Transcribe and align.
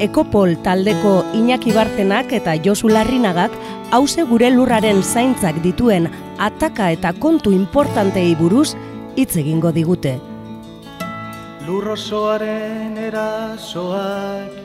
Ekopol 0.00 0.54
taldeko 0.64 1.26
Iñaki 1.36 1.74
Bartenak 1.76 2.32
eta 2.32 2.54
Josu 2.64 2.88
Larrinagak 2.88 3.52
hause 3.92 4.24
gure 4.24 4.48
lurraren 4.48 5.02
zaintzak 5.04 5.58
dituen 5.60 6.08
ataka 6.40 6.86
eta 6.94 7.12
kontu 7.12 7.52
importantei 7.52 8.32
buruz 8.38 8.72
hitz 9.20 9.36
egingo 9.36 9.72
digute. 9.76 10.14
Lurrosoaren 11.66 12.96
erasoak 12.96 14.56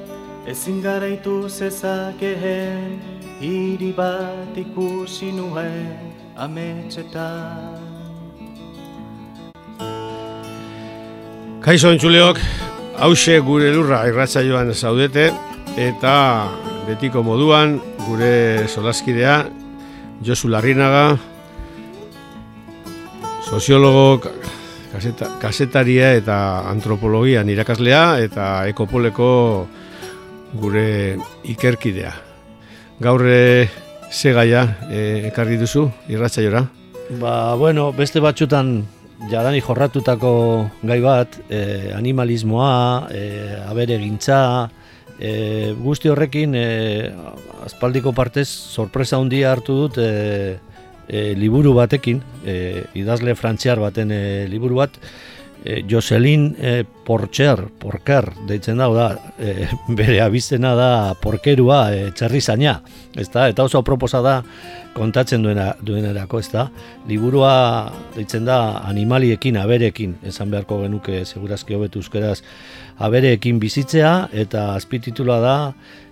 ezin 0.47 0.79
garaitu 0.81 1.49
zezakeen 1.49 3.01
hiri 3.41 3.91
bat 3.97 4.55
ikusi 4.55 5.33
nuen 5.35 6.13
ametxetan. 6.39 7.83
Kaixo 11.65 11.91
entzuleok, 11.91 12.39
hause 12.99 13.39
gure 13.43 13.71
lurra 13.73 14.05
irratsaioan 14.07 14.73
zaudete 14.73 15.29
eta 15.77 16.15
betiko 16.87 17.23
moduan 17.23 17.79
gure 18.07 18.67
solaskidea 18.67 19.45
Josu 20.23 20.47
Larrinaga 20.47 21.17
soziologo 23.43 24.21
kaseta, 24.93 25.29
kasetaria 25.41 26.13
eta 26.15 26.37
antropologian 26.71 27.49
irakaslea 27.51 28.19
eta 28.23 28.65
ekopoleko 28.71 29.29
gure 30.55 31.17
ikerkidea. 31.43 32.13
Gaur 33.03 33.25
e, 33.27 33.67
ze 34.09 34.31
gaia 34.31 34.63
e, 34.87 35.27
ekarri 35.27 35.59
duzu 35.59 35.89
irratsaiora? 36.07 36.63
Ba, 37.19 37.55
bueno, 37.59 37.91
beste 37.93 38.23
batxutan 38.23 38.77
jadani 39.31 39.61
jorratutako 39.61 40.31
gai 40.83 40.99
bat, 41.01 41.37
e, 41.49 41.91
animalismoa, 41.95 43.07
e, 43.11 43.23
abere 43.67 43.97
gintza, 44.01 44.69
e, 45.19 45.73
guzti 45.79 46.11
horrekin 46.11 46.55
e, 46.55 46.67
aspaldiko 47.65 48.13
partez 48.13 48.47
sorpresa 48.49 49.17
handia 49.17 49.51
hartu 49.51 49.77
dut 49.85 49.99
e, 50.01 50.57
e, 51.07 51.33
liburu 51.39 51.73
batekin, 51.77 52.21
e, 52.45 52.83
idazle 52.93 53.35
frantziar 53.35 53.79
baten 53.79 54.11
e, 54.11 54.21
liburu 54.51 54.81
bat, 54.83 54.99
e, 55.65 55.83
Jocelyn 55.89 56.55
e, 56.59 56.85
Porcher, 57.05 57.67
Porker, 57.79 58.29
deitzen 58.47 58.77
dago 58.77 58.95
da, 58.95 59.33
e, 59.41 59.67
bere 59.99 60.21
abiztena 60.21 60.75
da 60.77 60.89
porkerua, 61.19 61.89
e, 61.91 62.11
txerri 62.15 62.39
zaina, 62.41 62.77
ez 63.17 63.27
da? 63.33 63.49
Eta 63.49 63.65
oso 63.65 63.81
proposa 63.83 64.21
da 64.23 64.37
kontatzen 64.95 65.43
duena, 65.43 65.73
duenerako, 65.81 66.39
ez 66.39 66.51
da? 66.53 66.69
Liburua 67.09 67.55
deitzen 68.15 68.45
da 68.47 68.59
animaliekin, 68.85 69.57
aberekin, 69.59 70.15
esan 70.23 70.53
beharko 70.53 70.83
genuke 70.85 71.25
segurazki 71.25 71.75
hobetu 71.75 71.99
euskeraz, 72.05 72.39
abereekin 73.03 73.59
bizitzea, 73.59 74.15
eta 74.31 74.69
azpititula 74.77 75.41
da, 75.43 75.57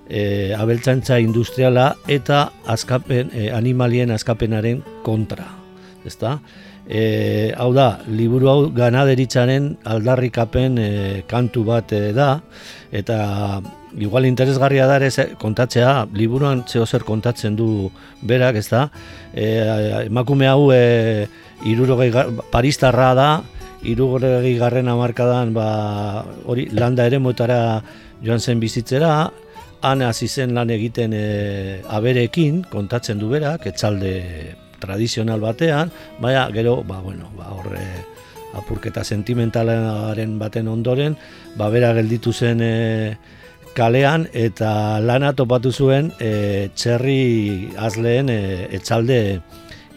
e, 0.09 0.53
abeltzantza 0.57 1.21
industriala 1.21 1.93
eta 2.11 2.49
azkapen, 2.65 3.31
e, 3.31 3.49
animalien 3.53 4.11
azkapenaren 4.11 4.81
kontra, 5.05 5.47
ez 6.03 6.17
da? 6.19 6.39
E, 6.87 7.53
hau 7.55 7.71
da, 7.71 8.01
liburu 8.11 8.49
hau 8.51 8.59
ganaderitzaren 8.75 9.69
aldarrikapen 9.87 10.77
e, 10.77 10.89
kantu 11.29 11.63
bat 11.63 11.93
e, 11.95 12.11
da, 12.11 12.41
eta 12.91 13.61
igual 13.95 14.25
interesgarria 14.27 14.87
da 14.89 14.97
ere 14.99 15.09
kontatzea, 15.39 16.09
liburuan 16.13 16.65
zeo 16.67 16.85
zer 16.85 17.05
kontatzen 17.07 17.55
du 17.55 17.89
berak, 18.21 18.59
ez 18.59 18.67
da? 18.67 18.89
E, 19.33 19.47
emakume 20.09 20.49
hau 20.51 20.71
e, 20.75 21.27
irurogei 21.71 22.11
paristarra 22.51 23.13
da, 23.15 23.29
irurogei 23.87 24.57
garren 24.59 24.91
amarkadan 24.91 25.53
ba, 25.55 26.25
hori, 26.45 26.67
landa 26.75 27.07
ere 27.07 27.19
motara 27.19 27.79
joan 28.23 28.43
zen 28.43 28.59
bizitzera, 28.59 29.29
han 29.83 30.03
hasi 30.03 30.27
zen 30.27 30.51
lan 30.55 30.71
egiten 30.71 31.15
e, 31.15 31.79
aberekin, 31.87 32.63
kontatzen 32.71 33.23
du 33.23 33.31
berak, 33.31 33.67
etxalde 33.71 34.13
tradizional 34.83 35.39
batean, 35.43 35.93
baina 36.19 36.49
gero, 36.51 36.81
ba, 36.87 36.99
bueno, 36.99 37.31
ba, 37.37 37.53
horre 37.55 37.87
apurketa 38.53 39.03
sentimentalaren 39.03 40.37
baten 40.39 40.67
ondoren, 40.69 41.17
ba, 41.57 41.69
bera 41.73 41.93
gelditu 41.97 42.33
zen 42.33 42.61
e, 42.61 42.73
kalean 43.73 44.27
eta 44.37 44.99
lana 45.01 45.33
topatu 45.33 45.71
zuen 45.73 46.11
e, 46.21 46.69
txerri 46.75 47.73
azleen 47.77 48.29
e, 48.29 48.39
etxalde 48.77 49.19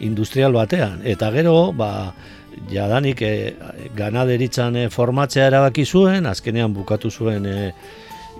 industrial 0.05 0.57
batean. 0.57 1.01
Eta 1.05 1.29
gero, 1.35 1.71
ba, 1.77 1.91
jadanik 2.71 3.21
e, 3.21 3.33
ganaderitzan 3.97 4.75
e, 4.75 4.89
formatzea 4.93 5.47
erabaki 5.51 5.85
zuen, 5.85 6.25
azkenean 6.25 6.73
bukatu 6.73 7.11
zuen 7.11 7.45
e, 7.45 7.57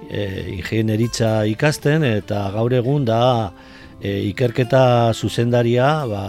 e, 0.09 0.23
ingieneritza 0.57 1.43
ikasten, 1.53 2.05
eta 2.17 2.47
gaur 2.55 2.73
egun 2.73 3.05
da 3.05 3.21
e, 4.01 4.19
ikerketa 4.29 5.13
zuzendaria 5.13 6.05
ba, 6.09 6.23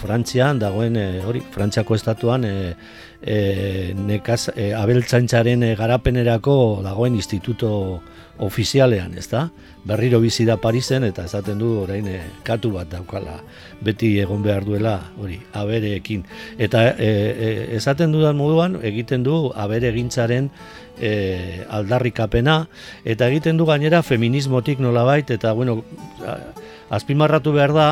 Frantzian 0.00 0.58
dagoen 0.58 0.96
e, 0.96 1.06
hori 1.24 1.42
Frantziako 1.54 1.96
estatuan 1.96 2.44
e, 2.44 2.54
e, 3.22 3.94
nekaz, 3.96 4.50
e, 4.54 4.72
abeltzaintzaren 4.76 5.62
e, 5.62 5.74
garapenerako 5.78 6.56
dagoen 6.84 7.16
instituto 7.16 7.70
ofizialean, 8.42 9.14
ez 9.14 9.28
da? 9.30 9.48
Berriro 9.86 10.18
bizi 10.18 10.46
da 10.48 10.56
Parisen 10.58 11.04
eta 11.06 11.26
esaten 11.28 11.58
du 11.60 11.70
orain 11.84 12.06
e, 12.10 12.18
katu 12.44 12.72
bat 12.74 12.88
daukala 12.90 13.36
beti 13.84 14.14
egon 14.20 14.42
behar 14.42 14.64
duela 14.66 14.96
hori 15.20 15.38
abereekin. 15.54 16.24
Eta 16.58 16.88
e, 16.98 17.08
e, 17.08 17.50
esaten 17.78 18.12
dudan 18.12 18.36
moduan 18.40 18.80
egiten 18.82 19.22
du 19.22 19.52
abere 19.54 19.92
gintzaren 19.94 20.50
e, 20.98 21.64
aldarrikapena 21.68 22.64
eta 23.04 23.28
egiten 23.28 23.56
du 23.56 23.66
gainera 23.66 24.02
feminismotik 24.02 24.80
nolabait 24.80 25.30
eta 25.30 25.52
bueno, 25.52 25.82
azpimarratu 26.90 27.52
behar 27.52 27.72
da 27.72 27.88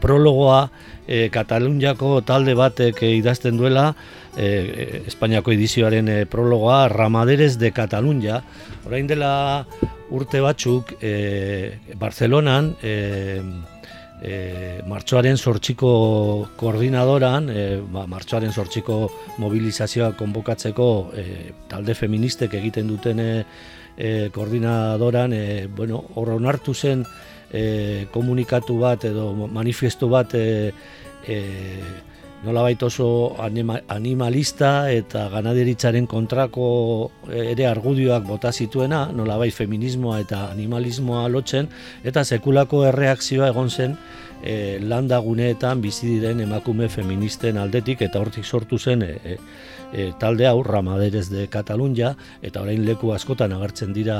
prologoa 0.00 0.68
e, 1.06 1.28
Kataluniako 1.32 2.20
talde 2.26 2.54
batek 2.58 3.02
e, 3.02 3.14
idazten 3.18 3.58
duela 3.60 3.92
e, 4.36 5.02
Espainiako 5.06 5.54
edizioaren 5.54 6.08
e, 6.08 6.18
prologoa 6.26 6.88
Ramaderes 6.92 7.58
de 7.60 7.70
Katalunia 7.72 8.42
orain 8.86 9.06
dela 9.08 9.66
urte 10.14 10.40
batzuk 10.44 10.96
e, 11.00 11.78
Barcelonan 12.00 12.74
e, 12.82 12.94
e, 14.24 14.80
martxoaren 14.88 15.36
sortxiko 15.36 15.90
koordinadoran 16.56 17.50
e, 17.52 17.64
ba, 17.92 18.06
martxoaren 18.08 18.52
sortxiko 18.52 18.98
mobilizazioa 19.42 20.14
konbokatzeko 20.18 20.88
e, 21.12 21.24
talde 21.68 21.94
feministek 21.94 22.56
egiten 22.60 22.88
duten 22.88 23.20
e, 23.20 23.30
koordinadoran 24.32 25.36
e, 25.36 25.44
bueno, 25.68 26.00
horro 26.16 26.38
onartu 26.40 26.74
zen 26.74 27.04
e, 27.52 28.06
komunikatu 28.12 28.78
bat 28.80 29.04
edo 29.04 29.30
manifestu 29.46 30.08
bat 30.08 30.34
e, 30.34 30.72
e, 31.28 31.38
nolabait 32.44 32.82
oso 32.82 33.36
animalista 33.40 34.90
eta 34.92 35.28
ganaderitzaren 35.32 36.06
kontrako 36.06 36.66
ere 37.32 37.66
argudioak 37.66 38.26
bota 38.28 38.52
zituena, 38.52 39.06
nolabait 39.12 39.54
feminismoa 39.54 40.20
eta 40.24 40.44
animalismoa 40.52 41.26
lotzen, 41.32 41.70
eta 42.04 42.24
sekulako 42.24 42.84
erreakzioa 42.90 43.48
egon 43.54 43.70
zen 43.70 43.96
e, 44.44 44.78
landaguneetan 44.84 45.80
bizi 45.80 46.10
diren 46.18 46.42
emakume 46.44 46.90
feministen 46.92 47.56
aldetik 47.58 48.04
eta 48.04 48.20
hortik 48.20 48.44
sortu 48.44 48.78
zen 48.78 49.02
e, 49.02 49.12
e, 49.24 49.36
e 49.92 50.08
talde 50.20 50.46
hau 50.46 50.62
Ramaderes 50.62 51.30
de 51.32 51.46
Catalunya 51.48 52.12
eta 52.42 52.60
orain 52.60 52.84
leku 52.84 53.14
askotan 53.16 53.56
agertzen 53.56 53.94
dira 53.96 54.18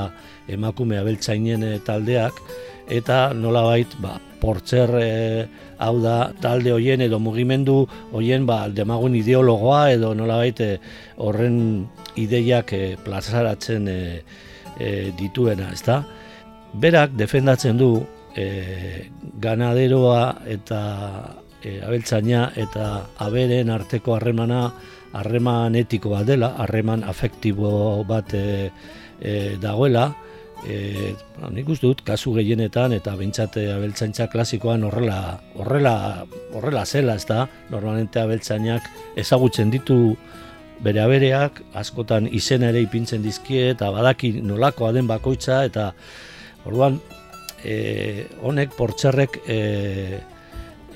emakume 0.49 0.99
abeltzainen 0.99 1.67
taldeak 1.85 2.41
eta 2.88 3.35
nolabait 3.37 3.93
ba, 4.00 4.17
portzer 4.41 4.91
e, 5.00 5.11
hau 5.79 6.00
da 6.00 6.32
talde 6.41 6.73
hoien 6.73 7.05
edo 7.05 7.20
mugimendu 7.20 7.85
hoien 8.12 8.49
ba, 8.49 8.65
demagun 8.69 9.17
ideologoa 9.20 9.91
edo 9.93 10.15
nolabait 10.17 10.61
e, 10.61 10.73
horren 11.20 11.87
ideiak 12.17 12.73
e, 12.73 12.82
plazaratzen 13.05 13.88
e, 13.88 14.00
e, 14.79 14.91
dituena, 15.19 15.70
ezta? 15.73 16.03
Berak 16.75 17.15
defendatzen 17.17 17.79
du 17.79 17.91
e, 18.36 19.10
ganaderoa 19.40 20.42
eta 20.46 20.81
e, 21.62 21.81
abeltzaina 21.84 22.50
eta 22.56 22.90
aberen 23.25 23.70
arteko 23.70 24.16
harremana 24.16 24.69
harreman 25.14 25.76
etiko 25.78 26.10
bat 26.10 26.26
dela, 26.26 26.52
harreman 26.58 27.04
afektibo 27.06 28.02
bat 28.08 28.34
e, 28.34 28.70
e, 29.20 29.56
dagoela, 29.62 30.08
e, 30.66 31.14
ba, 31.38 31.50
nik 31.54 31.70
uste 31.70 31.86
dut, 31.86 32.02
kasu 32.06 32.34
gehienetan 32.34 32.96
eta 32.96 33.14
bintzate 33.19 33.69
abeltzaintza 33.72 34.26
klasikoan 34.32 34.86
horrela, 34.88 35.38
horrela, 35.54 35.96
horrela 36.52 36.84
zela, 36.84 37.14
ez 37.14 37.26
da, 37.31 37.44
normalmente 37.70 38.20
abeltzainak 38.20 38.90
ezagutzen 39.22 39.70
ditu 39.70 40.16
bere 40.84 41.04
abereak, 41.04 41.62
askotan 41.78 42.26
izen 42.34 42.66
ere 42.66 42.82
ipintzen 42.82 43.22
dizkie 43.22 43.70
eta 43.72 43.92
badaki 43.94 44.34
nolakoa 44.42 44.90
den 44.96 45.06
bakoitza 45.06 45.62
eta 45.69 45.92
orduan 46.66 46.98
e, 47.64 48.26
honek 48.43 48.75
portxarrek 48.76 49.40
e, 49.49 49.58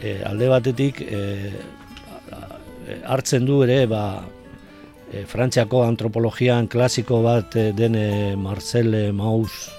e, 0.03 0.17
alde 0.29 0.49
batetik 0.53 1.01
e, 1.03 1.23
hartzen 3.09 3.47
du 3.49 3.63
ere 3.65 3.87
ba, 3.91 4.05
e, 5.13 5.25
Frantziako 5.29 5.83
antropologian 5.87 6.69
klasiko 6.69 7.23
bat 7.25 7.57
e, 7.57 7.71
den 7.73 7.97
Marcel 8.41 9.13
Maus 9.17 9.71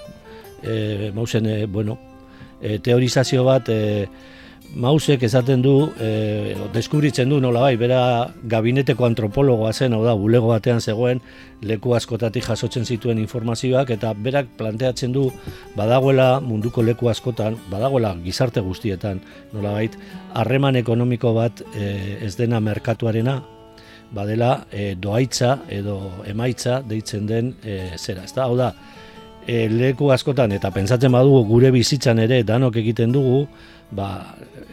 e, 0.64 1.12
Mausen 1.16 1.46
e, 1.46 1.66
bueno, 1.66 1.98
e, 2.62 2.80
teorizazio 2.80 3.44
bat 3.48 3.70
e, 3.70 4.08
Mausek 4.78 5.24
esaten 5.26 5.64
du, 5.66 5.72
e, 5.98 6.54
deskubritzen 6.76 7.30
du 7.32 7.40
nola 7.42 7.64
bai, 7.64 7.76
bera 7.82 8.30
gabineteko 8.52 9.08
antropologoa 9.08 9.72
zen, 9.74 9.96
hau 9.98 10.04
da, 10.06 10.14
bulego 10.14 10.52
batean 10.52 10.78
zegoen, 10.80 11.24
leku 11.66 11.96
askotatik 11.98 12.46
jasotzen 12.46 12.86
zituen 12.86 13.18
informazioak, 13.18 13.90
eta 13.96 14.14
berak 14.14 14.52
planteatzen 14.60 15.16
du, 15.16 15.26
badagoela 15.76 16.38
munduko 16.46 16.84
leku 16.86 17.10
askotan, 17.10 17.58
badagoela 17.72 18.14
gizarte 18.22 18.62
guztietan, 18.62 19.24
nola 19.56 19.74
bait, 19.74 19.98
harreman 20.38 20.78
ekonomiko 20.78 21.34
bat 21.34 21.66
e, 21.74 22.20
ez 22.28 22.36
dena 22.38 22.62
merkatuarena, 22.62 23.40
badela 24.14 24.68
e, 24.70 24.94
doaitza 25.02 25.56
edo 25.74 25.98
emaitza 26.30 26.84
deitzen 26.86 27.26
den 27.30 27.56
e, 27.64 27.98
zera. 27.98 28.30
Ez 28.30 28.38
da, 28.38 28.46
hau 28.46 28.58
da, 28.58 28.70
e, 29.50 29.66
leku 29.74 30.14
askotan, 30.14 30.54
eta 30.54 30.70
pentsatzen 30.76 31.12
badugu 31.18 31.42
gure 31.56 31.74
bizitzan 31.74 32.22
ere 32.22 32.44
danok 32.46 32.78
egiten 32.84 33.18
dugu, 33.18 33.48
ba, 33.92 34.10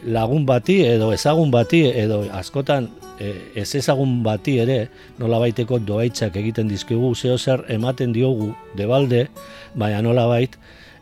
lagun 0.06 0.46
bati 0.46 0.80
edo 0.86 1.10
ezagun 1.12 1.50
bati 1.50 1.82
edo 1.90 2.22
askotan 2.32 2.88
e, 3.18 3.32
ez 3.58 3.74
ezagun 3.74 4.22
bati 4.22 4.58
ere 4.62 4.78
nola 5.18 5.40
baiteko 5.42 5.80
doaitzak 5.82 6.36
egiten 6.38 6.70
dizkigu 6.70 7.14
zeo 7.14 7.38
zer 7.38 7.64
ematen 7.68 8.12
diogu 8.14 8.52
debalde, 8.78 9.26
baina 9.74 10.02
nola 10.02 10.26
bait 10.30 10.56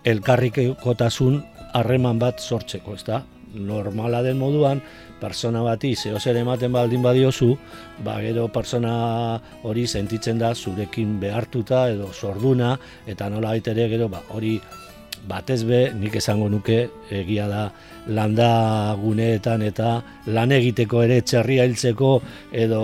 elkarrikekotasun 0.05 1.43
harreman 1.75 2.19
bat 2.19 2.41
sortzeko, 2.41 2.95
ez 2.95 3.05
da? 3.05 3.23
Normala 3.55 4.23
den 4.23 4.39
moduan, 4.39 4.81
persona 5.21 5.63
bati 5.63 5.95
zeo 5.95 6.19
zer 6.19 6.37
ematen 6.41 6.73
baldin 6.73 7.03
badiozu, 7.03 7.53
ba 8.05 8.17
gero 8.23 8.49
persona 8.49 9.41
hori 9.63 9.87
sentitzen 9.87 10.39
da 10.39 10.55
zurekin 10.55 11.19
behartuta 11.21 11.89
edo 11.93 12.11
sorduna, 12.13 12.75
eta 13.07 13.29
nola 13.31 13.55
ere 13.57 13.89
gero 13.93 14.09
ba, 14.09 14.23
hori 14.31 14.59
batez 15.29 15.63
be, 15.65 15.81
nik 15.97 16.17
esango 16.21 16.49
nuke, 16.53 16.79
egia 17.13 17.47
da, 17.49 17.65
landa 18.07 18.95
guneetan 19.01 19.63
eta 19.65 20.03
lan 20.27 20.53
egiteko 20.53 21.03
ere 21.07 21.21
txerria 21.25 21.65
hiltzeko 21.65 22.11
edo 22.53 22.83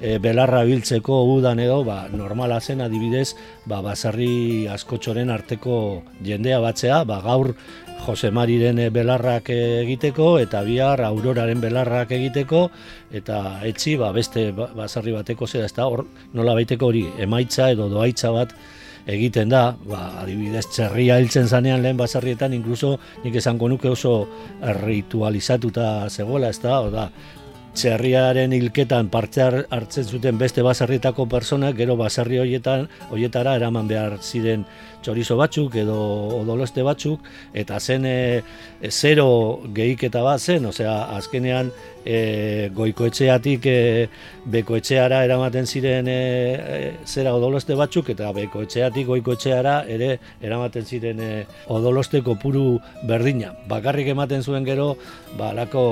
e, 0.00 0.18
belarra 0.22 0.62
biltzeko 0.68 1.22
udan 1.36 1.62
edo, 1.64 1.80
ba, 1.88 2.04
normala 2.12 2.60
zen 2.60 2.84
adibidez, 2.84 3.32
ba, 3.64 3.80
basarri 3.84 4.68
askotxoren 4.72 5.32
arteko 5.32 5.78
jendea 6.24 6.60
batzea, 6.60 7.02
ba, 7.08 7.22
gaur 7.24 7.54
Jose 8.02 8.32
Mariren 8.34 8.80
belarrak 8.90 9.52
egiteko 9.54 10.34
eta 10.42 10.64
bihar 10.66 11.04
Auroraren 11.06 11.60
belarrak 11.62 12.10
egiteko 12.16 12.64
eta 13.14 13.60
etzi 13.68 13.94
ba, 14.00 14.10
beste 14.12 14.48
ba, 14.56 14.68
basarri 14.74 15.14
bateko 15.14 15.46
zera, 15.46 15.70
ez 15.70 15.76
da, 15.76 15.86
hor 15.86 16.04
nola 16.34 16.56
baiteko 16.58 16.90
hori 16.90 17.06
emaitza 17.22 17.70
edo 17.70 17.88
doaitza 17.92 18.32
bat 18.34 18.56
egiten 19.06 19.50
da, 19.52 19.76
ba, 19.88 20.02
adibidez 20.22 20.66
txerria 20.70 21.18
hiltzen 21.20 21.48
zanean 21.48 21.82
lehen 21.82 21.98
basarrietan, 21.98 22.54
inkluso 22.54 22.96
nik 23.24 23.36
esango 23.40 23.68
nuke 23.68 23.90
oso 23.90 24.28
ritualizatuta 24.82 26.08
zegoela, 26.10 26.52
ez 26.52 26.60
da, 26.62 26.80
da 26.90 27.08
txerriaren 27.74 28.52
hilketan 28.52 29.08
parte 29.12 29.42
hartzen 29.42 30.04
zuten 30.04 30.38
beste 30.38 30.62
basarrietako 30.62 31.26
personak, 31.30 31.76
gero 31.76 31.96
basarri 31.96 32.38
horietan, 32.42 32.88
horietara 33.10 33.56
eraman 33.56 33.88
behar 33.88 34.18
ziren 34.20 34.66
txorizo 35.02 35.36
batzuk 35.38 35.74
edo 35.80 35.96
odoloste 36.38 36.84
batzuk, 36.86 37.24
eta 37.54 37.80
zen 37.80 38.04
e, 38.06 38.42
zero 38.90 39.26
gehiketa 39.74 40.22
bat 40.22 40.40
zen, 40.40 40.66
osea, 40.68 40.94
azkenean 41.16 41.72
e, 42.04 42.68
goikoetxeatik 42.76 43.66
e, 43.66 43.78
bekoetxeara 44.52 45.22
eramaten 45.26 45.66
ziren 45.66 46.10
e, 46.12 46.18
zera 47.06 47.34
odoloste 47.34 47.74
batzuk, 47.78 48.12
eta 48.14 48.30
bekoetxeatik 48.36 49.08
goikoetxeara 49.10 49.80
ere 49.90 50.12
eramaten 50.40 50.86
ziren 50.86 51.24
e, 51.24 51.32
odoloste 51.72 52.22
kopuru 52.22 52.76
berdina. 53.08 53.56
Bakarrik 53.68 54.12
ematen 54.14 54.46
zuen 54.46 54.68
gero, 54.68 54.92
balako 55.40 55.82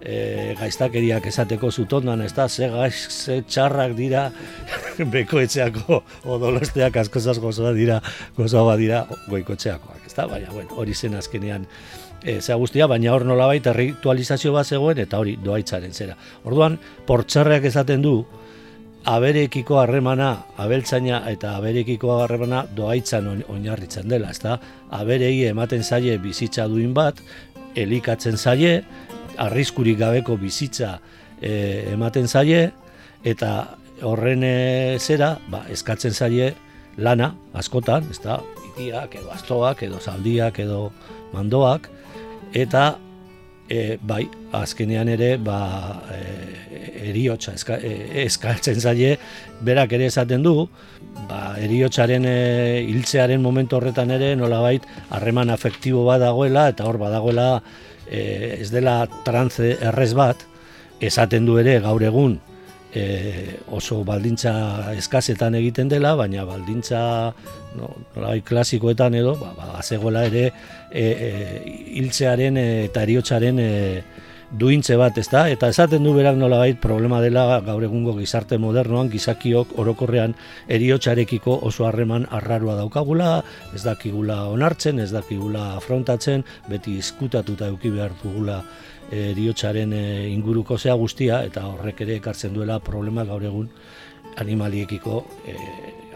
e, 0.00 0.54
gaiztakeriak 0.58 1.26
esateko 1.30 1.70
zutondan, 1.70 2.22
ez 2.22 2.32
da, 2.36 2.48
ze 2.48 2.68
gaiz, 2.72 2.96
ze 3.10 3.42
txarrak 3.42 3.94
dira, 3.98 4.30
beko 5.14 5.40
etxeako 5.42 6.02
odolosteak 6.24 6.96
asko 7.02 7.20
gozoa 7.40 7.72
dira, 7.72 8.00
gozoa 8.36 8.76
dira 8.76 9.04
goikotxeakoak, 9.28 10.06
ez 10.06 10.14
da, 10.14 10.26
baina, 10.26 10.50
bueno, 10.52 10.74
hori 10.76 10.94
zen 10.94 11.14
azkenean, 11.14 11.66
e, 12.22 12.40
zea 12.40 12.56
guztia, 12.56 12.86
baina 12.86 13.12
hor 13.14 13.24
nola 13.24 13.46
baita 13.46 13.72
ritualizazio 13.72 14.52
bat 14.52 14.66
zegoen, 14.66 14.98
eta 14.98 15.18
hori 15.18 15.36
doaitzaren 15.42 15.92
zera. 15.92 16.16
Orduan, 16.44 16.78
portxarreak 17.06 17.64
esaten 17.70 18.02
du, 18.02 18.16
aberekiko 19.06 19.78
harremana, 19.78 20.32
abeltzaina 20.58 21.20
eta 21.30 21.54
aberekiko 21.60 22.16
harremana 22.24 22.64
doaitzan 22.76 23.28
oinarritzen 23.46 24.08
dela, 24.10 24.32
ezta? 24.34 24.58
Aberei 24.90 25.44
ematen 25.46 25.84
zaie 25.84 26.18
bizitza 26.18 26.66
duin 26.68 26.94
bat, 26.94 27.22
elikatzen 27.78 28.36
zaie, 28.36 28.80
arriskurik 29.38 29.98
gabeko 29.98 30.36
bizitza 30.40 30.96
e, 31.40 31.92
ematen 31.92 32.28
zaie 32.28 32.70
eta 33.24 33.52
horren 34.06 34.44
e, 34.44 34.98
zera 34.98 35.36
ba, 35.50 35.64
eskatzen 35.72 36.14
zaie 36.14 36.52
lana 36.96 37.32
askotan, 37.56 38.06
ez 38.10 38.20
da, 38.24 38.40
itiak 38.72 39.18
edo 39.20 39.32
astoak 39.34 39.82
edo 39.86 40.00
zaldiak 40.00 40.60
edo 40.64 40.90
mandoak 41.34 41.90
eta 42.56 42.96
e, 43.68 43.96
bai, 44.00 44.24
azkenean 44.56 45.08
ere 45.12 45.36
ba, 45.42 45.58
e, 46.12 46.20
eriotza 47.10 47.54
eska, 47.56 47.78
e, 47.80 48.24
eskatzen 48.26 48.80
zaie 48.80 49.16
berak 49.64 49.92
ere 49.96 50.08
esaten 50.10 50.44
du 50.44 50.68
ba, 51.28 51.56
eriotzaren 51.62 52.26
e, 52.28 52.36
hiltzearen 52.86 53.42
momentu 53.42 53.78
horretan 53.78 54.12
ere 54.14 54.34
nolabait 54.38 54.86
harreman 55.10 55.50
afektibo 55.50 56.04
bat 56.08 56.22
dagoela 56.22 56.68
eta 56.72 56.86
hor 56.88 57.00
badagoela 57.02 57.48
e, 58.10 58.56
ez 58.60 58.70
dela 58.70 59.04
trantze 59.24 59.76
errez 59.80 60.12
bat, 60.14 60.44
esaten 61.00 61.46
du 61.46 61.58
ere 61.60 61.78
gaur 61.84 62.02
egun 62.02 62.38
e, 62.96 63.56
oso 63.76 64.02
baldintza 64.04 64.52
eskazetan 64.96 65.56
egiten 65.58 65.90
dela, 65.92 66.14
baina 66.16 66.46
baldintza 66.48 67.00
no, 67.76 67.90
klasikoetan 68.46 69.18
edo, 69.20 69.36
ba, 69.40 69.52
ba, 69.56 70.22
ere 70.24 70.46
e, 70.90 71.04
e, 71.04 71.30
hiltzearen 72.00 72.56
eta 72.56 73.04
eriotzaren 73.04 73.60
e, 73.60 73.70
duintze 74.50 74.94
bat, 74.96 75.16
ez 75.18 75.26
da? 75.30 75.46
Eta 75.50 75.68
esaten 75.72 76.04
du 76.06 76.12
berak 76.14 76.36
nola 76.38 76.60
bait 76.62 76.78
problema 76.80 77.18
dela 77.20 77.60
gaur 77.66 77.82
egungo 77.82 78.14
gizarte 78.18 78.58
modernoan 78.62 79.10
gizakiok 79.10 79.74
orokorrean 79.82 80.36
eriotxarekiko 80.68 81.58
oso 81.66 81.86
harreman 81.88 82.28
arrarua 82.30 82.76
daukagula, 82.78 83.42
ez 83.74 83.82
dakigula 83.82 84.44
onartzen, 84.52 85.00
ez 85.02 85.10
dakigula 85.10 85.74
afrontatzen, 85.76 86.44
beti 86.70 86.96
izkutatuta 87.02 87.72
euki 87.72 87.90
behar 87.90 88.14
dugula 88.22 88.62
eriotxaren 89.10 89.92
eh, 89.94 90.30
inguruko 90.30 90.78
zea 90.78 90.94
guztia, 90.94 91.42
eta 91.46 91.66
horrek 91.66 92.02
ere 92.06 92.18
ekartzen 92.20 92.54
duela 92.54 92.78
problema 92.78 93.26
gaur 93.26 93.42
egun 93.42 93.70
animaliekiko 94.36 95.20
e, 95.48 95.54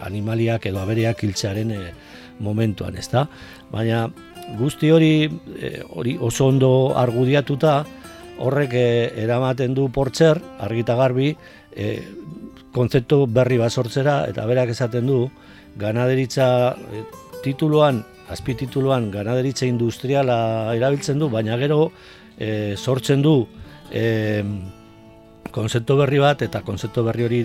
animaliak 0.05 0.67
edo 0.69 0.81
abereak 0.81 1.23
hiltzearen 1.23 1.71
e, 1.71 1.79
momentuan, 2.43 2.97
ez 2.99 3.07
da? 3.09 3.23
Baina 3.71 4.03
guzti 4.59 4.91
hori, 4.91 5.29
hori 5.95 6.17
oso 6.19 6.49
ondo 6.51 6.69
argudiatuta, 6.99 7.79
horrek 8.41 8.73
eh, 8.73 9.11
eramaten 9.23 9.75
du 9.77 9.87
portzer, 9.93 10.39
argita 10.59 10.95
garbi, 10.99 11.31
e, 11.71 11.87
kontzeptu 12.75 13.25
berri 13.27 13.59
bat 13.61 13.73
sortzera, 13.73 14.21
eta 14.31 14.45
berak 14.49 14.71
esaten 14.73 15.07
du, 15.07 15.21
ganaderitza 15.79 16.47
e, 16.73 17.03
tituluan, 17.45 18.01
azpi 18.31 18.55
tituluan, 18.59 19.09
ganaderitza 19.13 19.67
industriala 19.67 20.73
erabiltzen 20.77 21.19
du, 21.19 21.29
baina 21.29 21.57
gero 21.61 21.91
sortzen 22.77 23.21
du 23.21 23.35
e, 23.93 24.41
konzeptu 25.53 25.97
berri 25.99 26.21
bat, 26.23 26.41
eta 26.41 26.63
konzeptu 26.65 27.03
berri 27.05 27.27
hori 27.27 27.41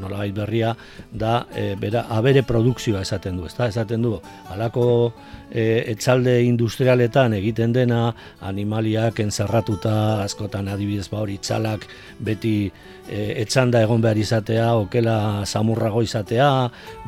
nolabait 0.00 0.34
berria 0.34 0.74
da 1.12 1.46
e, 1.54 1.74
bera 1.80 2.06
abere 2.10 2.42
produkzioa 2.46 3.02
esaten 3.04 3.38
du, 3.38 3.46
ezta? 3.46 3.68
Esaten 3.68 4.02
du 4.02 4.16
halako 4.50 4.86
e, 5.50 5.84
etxalde 5.92 6.40
industrialetan 6.44 7.36
egiten 7.38 7.72
dena 7.72 8.08
animaliak 8.42 9.20
entzerratuta 9.24 10.22
askotan 10.24 10.68
adibidez 10.72 11.08
ba 11.12 11.22
hori 11.22 11.38
txalak 11.42 11.86
beti 12.18 12.56
e, 13.08 13.42
etxanda 13.42 13.82
egon 13.84 14.02
behar 14.04 14.18
izatea, 14.20 14.68
okela 14.80 15.18
samurrago 15.46 16.02
izatea, 16.04 16.48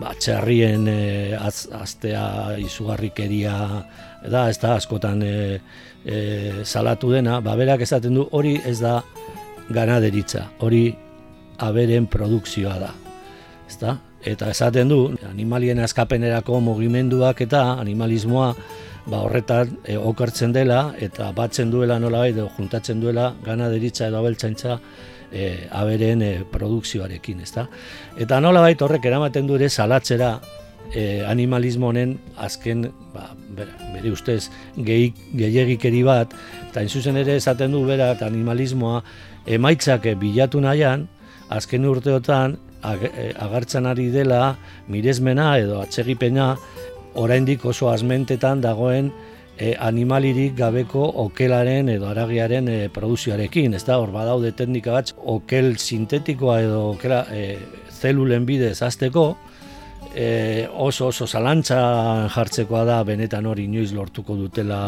ba, 0.01 0.15
txarrien 0.19 0.87
e, 0.91 1.01
az, 1.39 1.67
aztea 1.73 2.27
izugarrikeria 2.63 3.57
da, 4.27 4.47
ez 4.51 4.59
da 4.63 4.77
askotan 4.77 5.23
e, 5.23 5.35
e, 6.05 6.19
salatu 6.65 7.13
dena, 7.15 7.41
ba, 7.45 7.57
berak 7.59 7.85
esaten 7.87 8.17
du 8.19 8.29
hori 8.33 8.57
ez 8.67 8.79
da 8.81 9.01
ganaderitza, 9.73 10.47
hori 10.63 10.87
aberen 11.59 12.07
produkzioa 12.07 12.79
da. 12.79 12.93
Ezta? 13.67 13.97
Eta 14.27 14.51
esaten 14.51 14.89
du, 14.91 15.01
animalien 15.29 15.79
askapenerako 15.85 16.61
mugimenduak 16.61 17.41
eta 17.45 17.63
animalismoa 17.81 18.53
ba, 19.07 19.21
horretan 19.23 19.77
e, 19.85 19.97
okertzen 19.97 20.53
dela 20.55 20.81
eta 20.99 21.31
batzen 21.37 21.71
duela 21.71 21.99
nola 22.03 22.27
edo 22.29 22.49
juntatzen 22.57 23.01
duela 23.01 23.33
ganaderitza 23.45 24.09
edo 24.09 24.19
abeltzaintza 24.19 24.79
e, 25.31 25.69
aberen 25.71 26.23
e, 26.23 26.33
produkzioarekin, 26.51 27.41
ezta? 27.47 27.67
Eta 28.19 28.41
nola 28.41 28.65
horrek 28.67 29.05
eramaten 29.05 29.47
du 29.47 29.57
ere 29.57 29.69
salatzera 29.71 30.41
e, 30.93 31.25
animalismo 31.27 31.89
honen 31.89 32.17
azken, 32.37 32.91
ba, 33.15 33.31
bere 33.57 34.11
ustez, 34.11 34.51
gehiagikeri 34.77 36.03
bat, 36.07 36.35
eta 36.71 36.87
zuzen 36.87 37.17
ere 37.17 37.37
esaten 37.37 37.73
du 37.73 37.85
bera 37.87 38.15
animalismoa 38.27 39.03
emaitzak 39.47 40.09
bilatu 40.19 40.61
nahian, 40.61 41.07
azken 41.49 41.87
urteotan 41.87 42.57
e, 42.83 43.33
agartzen 43.33 43.87
ari 43.87 44.11
dela 44.11 44.57
miresmena 44.89 45.57
edo 45.59 45.81
atsegipena 45.81 46.55
oraindik 47.15 47.65
oso 47.65 47.89
azmentetan 47.91 48.61
dagoen 48.61 49.11
e, 49.59 49.75
animalirik 49.81 50.57
gabeko 50.59 51.03
okelaren 51.25 51.89
edo 51.89 52.09
aragiaren 52.11 52.69
e, 52.69 52.79
produzioarekin, 52.93 53.75
ez 53.75 53.85
da, 53.89 53.99
hor 54.03 54.13
badaude 54.15 54.53
teknika 54.57 54.99
bat, 54.99 55.13
okel 55.37 55.75
sintetikoa 55.81 56.61
edo 56.67 56.83
okela 56.93 57.25
e, 57.33 57.59
zelulen 57.97 58.45
bidez 58.47 58.81
azteko, 58.85 59.31
e, 60.15 60.67
oso 60.73 61.09
oso 61.13 61.27
zalantza 61.27 61.79
jartzekoa 62.35 62.85
da 62.89 63.01
benetan 63.05 63.47
hori 63.47 63.67
inoiz 63.69 63.93
lortuko 63.97 64.37
dutela 64.37 64.81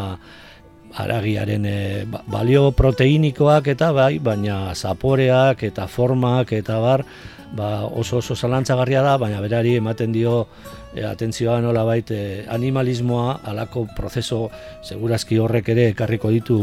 aragiaren 0.94 1.66
e, 1.66 1.78
balio 2.26 2.70
proteinikoak 2.72 3.68
eta 3.74 3.92
bai, 3.92 4.18
baina 4.18 4.74
zaporeak 4.74 5.62
eta 5.68 5.86
formak 5.86 6.52
eta 6.56 6.78
bar, 6.80 7.04
ba, 7.52 7.84
oso 7.84 8.18
oso 8.18 8.36
zalantzagarria 8.36 9.02
da, 9.02 9.16
baina 9.18 9.40
berari 9.44 9.76
ematen 9.76 10.12
dio 10.12 10.46
e, 10.94 11.04
atentzioa 11.04 11.60
nola 11.64 11.84
bait 11.84 12.10
e, 12.10 12.44
animalismoa 12.48 13.40
alako 13.44 13.86
prozeso 13.96 14.48
segurazki 14.82 15.38
horrek 15.38 15.68
ere 15.74 15.88
ekarriko 15.92 16.32
ditu 16.32 16.58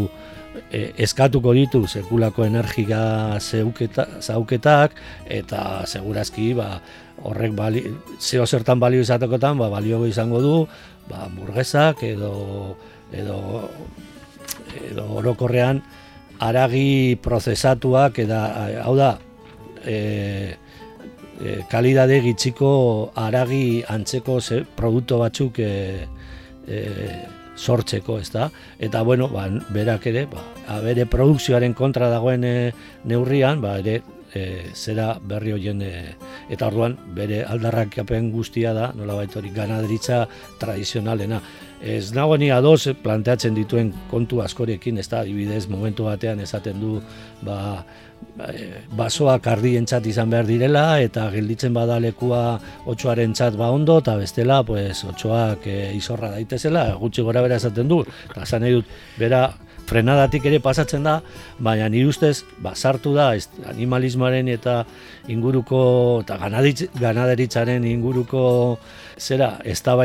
e, 0.72 0.92
eskatuko 1.06 1.54
ditu 1.54 1.86
sekulako 1.88 2.46
energia 2.46 3.40
zeuketa, 3.40 4.08
zauketak 4.22 4.98
eta 5.30 5.86
segurazki 5.86 6.54
ba, 6.58 6.80
horrek 7.26 7.56
bali, 7.56 7.86
zeo 8.20 8.46
zertan 8.46 8.80
balio 8.80 9.06
izatekotan 9.06 9.58
ba, 9.62 9.70
balio 9.70 10.06
izango 10.06 10.42
du 10.42 10.58
ba, 11.10 11.30
burgesak 11.32 12.04
edo 12.04 12.76
edo 13.14 13.70
edo 14.92 15.08
orokorrean 15.22 15.82
aragi 16.40 17.16
prozesatuak 17.22 18.20
eta 18.26 18.42
hau 18.84 18.96
da 18.98 19.16
e, 19.86 20.56
e, 21.40 21.62
kalidade 21.72 22.20
gitxiko 22.26 23.12
aragi 23.16 23.84
antzeko 23.88 24.40
ze, 24.42 24.64
produktu 24.76 25.20
batzuk 25.22 25.60
e, 25.60 25.72
e, 26.68 26.82
sortzeko, 27.56 28.20
ez 28.20 28.30
da? 28.34 28.50
Eta, 28.80 29.02
bueno, 29.08 29.30
ba, 29.32 29.48
berak 29.72 30.10
ere, 30.12 30.26
ba, 30.28 30.44
bere 30.84 31.06
produkzioaren 31.08 31.74
kontra 31.74 32.10
dagoen 32.12 32.44
e, 32.44 32.56
neurrian, 33.08 33.62
ba, 33.64 33.78
ere, 33.80 34.02
e, 34.36 34.72
zera 34.76 35.16
berri 35.24 35.56
hoien 35.56 35.82
e, 35.82 35.92
eta 36.52 36.68
orduan 36.68 36.98
bere 37.16 37.44
aldarrak 37.48 37.96
guztia 38.34 38.74
da, 38.74 38.92
nola 38.96 39.16
hori 39.16 39.52
ganaderitza 39.56 40.28
tradizionalena. 40.60 41.42
Ez 41.86 42.10
nago 42.18 42.38
ni 42.42 42.50
ados 42.50 42.90
planteatzen 43.04 43.54
dituen 43.54 43.92
kontu 44.10 44.42
askorekin, 44.42 44.98
ez 44.98 45.06
da, 45.12 45.22
adibidez, 45.22 45.68
momentu 45.70 46.08
batean 46.10 46.40
esaten 46.42 46.80
du, 46.82 46.98
ba, 47.46 47.86
basoak 48.96 49.48
ardientzat 49.48 50.08
izan 50.10 50.32
behar 50.32 50.48
direla 50.48 51.00
eta 51.00 51.30
gelditzen 51.32 51.76
badalekua 51.76 52.58
otxoaren 52.92 53.36
txat 53.38 53.56
ba 53.60 53.70
ondo 53.72 54.00
eta 54.02 54.18
bestela 54.20 54.62
pues, 54.68 55.04
otxoak 55.08 55.68
e, 55.72 55.78
izorra 55.96 56.34
daitezela 56.34 56.90
gutxi 57.00 57.24
gora 57.24 57.44
bera 57.46 57.60
esaten 57.62 57.88
du 57.88 58.02
eta 58.04 58.46
zan 58.46 58.66
nahi 58.66 58.76
dut 58.76 58.92
bera 59.20 59.46
frenadatik 59.88 60.48
ere 60.50 60.60
pasatzen 60.60 61.06
da 61.08 61.20
baina 61.60 61.88
nire 61.90 62.10
ustez 62.12 62.44
ba, 62.60 62.74
sartu 62.76 63.14
da 63.16 63.34
ez, 63.36 63.48
animalismoaren 63.72 64.50
eta 64.52 64.82
inguruko 65.32 65.84
eta 66.26 66.40
ganaderitzaren 66.42 67.86
inguruko 67.88 68.80
zera 69.18 69.60
ez 69.64 69.82
da 69.84 69.96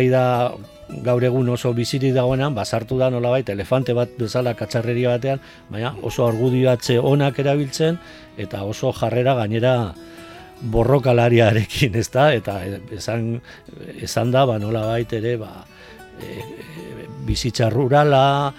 gaur 1.04 1.24
egun 1.24 1.48
oso 1.48 1.72
biziri 1.74 2.10
dagoenan, 2.12 2.54
basartu 2.54 2.98
da 2.98 3.10
nolabait 3.10 3.48
elefante 3.48 3.94
bat 3.96 4.12
bezala 4.18 4.54
katxarreria 4.58 5.14
batean, 5.16 5.40
baina 5.70 5.94
oso 6.02 6.26
argudiatze 6.26 6.98
onak 6.98 7.38
erabiltzen 7.42 7.98
eta 8.38 8.62
oso 8.64 8.92
jarrera 8.96 9.34
gainera 9.38 9.74
borrokalariarekin, 10.60 11.94
ezta? 12.02 12.30
Eta 12.36 12.60
esan, 12.96 13.40
esan 14.02 14.32
da 14.34 14.44
ba 14.46 14.58
nolabait 14.60 15.12
ere 15.16 15.36
ba 15.40 15.52
e, 16.20 16.26
e, 16.26 17.06
bizitza 17.26 17.70
rurala, 17.72 18.52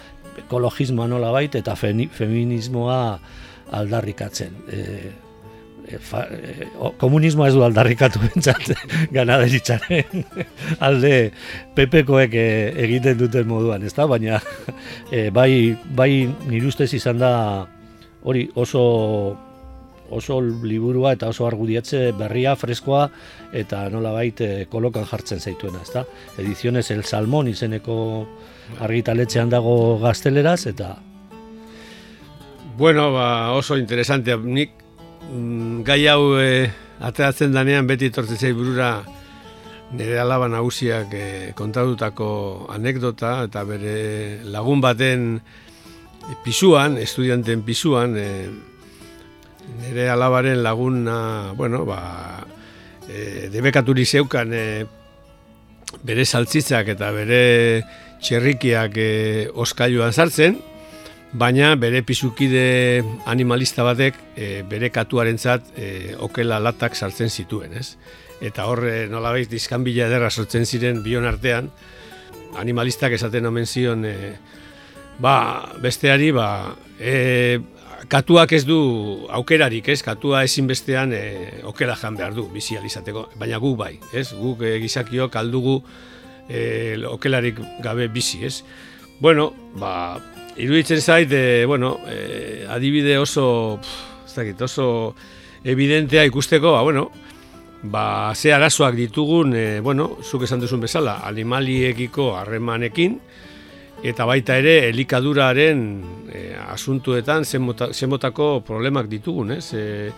ekologismoa 0.46 1.08
nolabait 1.12 1.56
eta 1.60 1.76
feminismoa 1.76 3.02
aldarrikatzen. 3.78 4.58
E, 4.68 5.12
fa, 6.00 6.24
e, 6.32 6.68
komunismoa 7.02 7.50
ez 7.50 7.56
du 7.56 7.64
aldarrikatu 7.66 8.22
bentsat 8.26 8.72
ganaderitzaren 9.14 10.26
alde 10.88 11.14
pepekoek 11.76 12.34
e, 12.34 12.48
egiten 12.86 13.20
duten 13.20 13.48
moduan, 13.50 13.84
ezta? 13.84 14.08
Baina 14.08 14.40
e, 15.12 15.30
bai, 15.30 15.76
bai 15.98 16.12
nire 16.48 16.68
ustez 16.72 16.92
izan 16.98 17.22
da 17.22 17.34
hori 18.24 18.48
oso 18.56 18.84
oso 20.12 20.42
liburua 20.44 21.14
eta 21.16 21.30
oso 21.32 21.46
argudiatze 21.48 22.10
berria, 22.20 22.58
freskoa 22.60 23.06
eta 23.56 23.86
nola 23.90 24.12
bait 24.12 24.42
kolokan 24.70 25.06
jartzen 25.08 25.40
zaituena, 25.40 25.80
ezta? 25.86 26.04
Ediziones 26.38 26.92
El 26.92 27.06
Salmón 27.08 27.48
izeneko 27.48 27.96
argitaletxean 28.84 29.50
dago 29.50 30.00
gazteleraz 30.04 30.66
eta 30.68 30.98
Bueno, 32.82 33.12
ba, 33.14 33.52
oso 33.52 33.78
interesante. 33.78 34.36
Nik 34.38 34.81
gai 35.88 36.06
hau 36.12 36.36
e, 36.40 36.68
ateratzen 37.00 37.54
danean 37.56 37.88
beti 37.88 38.10
etortzen 38.12 38.38
zei 38.38 38.52
burura 38.54 39.00
nire 39.96 40.20
alaba 40.20 40.50
nagusiak 40.52 41.14
e, 41.16 41.28
kontatutako 41.56 42.68
anekdota 42.72 43.46
eta 43.48 43.64
bere 43.68 44.42
lagun 44.44 44.82
baten 44.84 45.40
pisuan, 46.44 46.98
estudianten 47.02 47.64
pisuan, 47.64 48.16
e, 48.18 48.50
nire 49.82 50.10
alabaren 50.12 50.62
laguna, 50.64 51.52
bueno, 51.56 51.86
ba, 51.86 52.46
e, 53.08 53.48
debekaturi 53.52 54.06
zeukan 54.06 54.54
e, 54.54 54.66
bere 56.08 56.26
saltzitzak 56.26 56.94
eta 56.96 57.12
bere 57.16 57.42
txerrikiak 58.22 59.00
e, 59.00 59.12
oskailuan 59.56 60.14
sartzen, 60.14 60.60
baina 61.34 61.76
bere 61.80 62.02
pisukide 62.04 63.04
animalista 63.26 63.86
batek 63.88 64.18
e, 64.36 64.50
bere 64.68 64.90
katuarentzat 64.92 65.72
e, 65.78 65.88
okela 66.20 66.60
latak 66.60 66.96
sartzen 66.96 67.30
zituen, 67.30 67.74
ez? 67.78 67.96
Eta 68.42 68.66
hor 68.68 68.84
e, 68.88 68.96
nolabait 69.12 69.50
dizkanbila 69.50 70.10
ederra 70.10 70.30
sortzen 70.30 70.66
ziren 70.66 71.04
bion 71.04 71.26
artean 71.26 71.70
animalistak 72.60 73.16
esaten 73.16 73.48
omen 73.48 73.66
zion 73.66 74.04
e, 74.06 74.16
ba, 75.24 75.36
besteari 75.82 76.32
ba, 76.36 76.76
e, 77.00 77.60
katuak 78.12 78.52
ez 78.58 78.66
du 78.68 78.78
aukerarik, 79.32 79.88
ez? 79.94 80.02
Katua 80.04 80.44
ezin 80.44 80.68
bestean 80.68 81.14
e, 81.16 81.24
okela 81.70 81.96
jan 81.96 82.18
behar 82.20 82.36
du 82.36 82.50
bizi 82.52 82.76
alizateko, 82.78 83.30
baina 83.40 83.62
guk 83.62 83.78
bai, 83.80 83.94
ez? 84.12 84.32
Guk 84.36 84.66
e, 84.68 84.78
gizakiok 84.84 85.38
aldugu 85.40 85.80
e, 86.50 86.98
okelarik 87.08 87.62
gabe 87.84 88.10
bizi, 88.12 88.44
ez? 88.46 88.58
Bueno, 89.22 89.52
ba, 89.80 90.20
Iruditzen 90.58 91.02
zait, 91.02 91.32
e, 91.32 91.66
bueno, 91.66 92.00
e, 92.08 92.66
adibide 92.70 93.18
oso, 93.18 93.80
ez 94.26 94.34
dakit, 94.36 94.62
oso 94.62 95.16
evidentea 95.64 96.26
ikusteko, 96.28 96.74
ba, 96.74 96.82
bueno, 96.82 97.10
ba, 97.84 98.34
ze 98.36 98.54
arazoak 98.54 98.96
ditugun, 98.96 99.56
e, 99.56 99.80
bueno, 99.80 100.18
zuk 100.22 100.44
esan 100.44 100.60
duzun 100.60 100.84
bezala, 100.84 101.22
animaliekiko 101.26 102.36
harremanekin, 102.38 103.20
eta 104.04 104.26
baita 104.26 104.58
ere, 104.58 104.90
elikaduraren 104.90 105.82
e, 106.34 106.44
asuntuetan 106.74 107.46
zenmotako 107.46 108.62
problemak 108.68 109.08
ditugun, 109.10 109.56
ez? 109.58 109.74
E, 109.74 110.12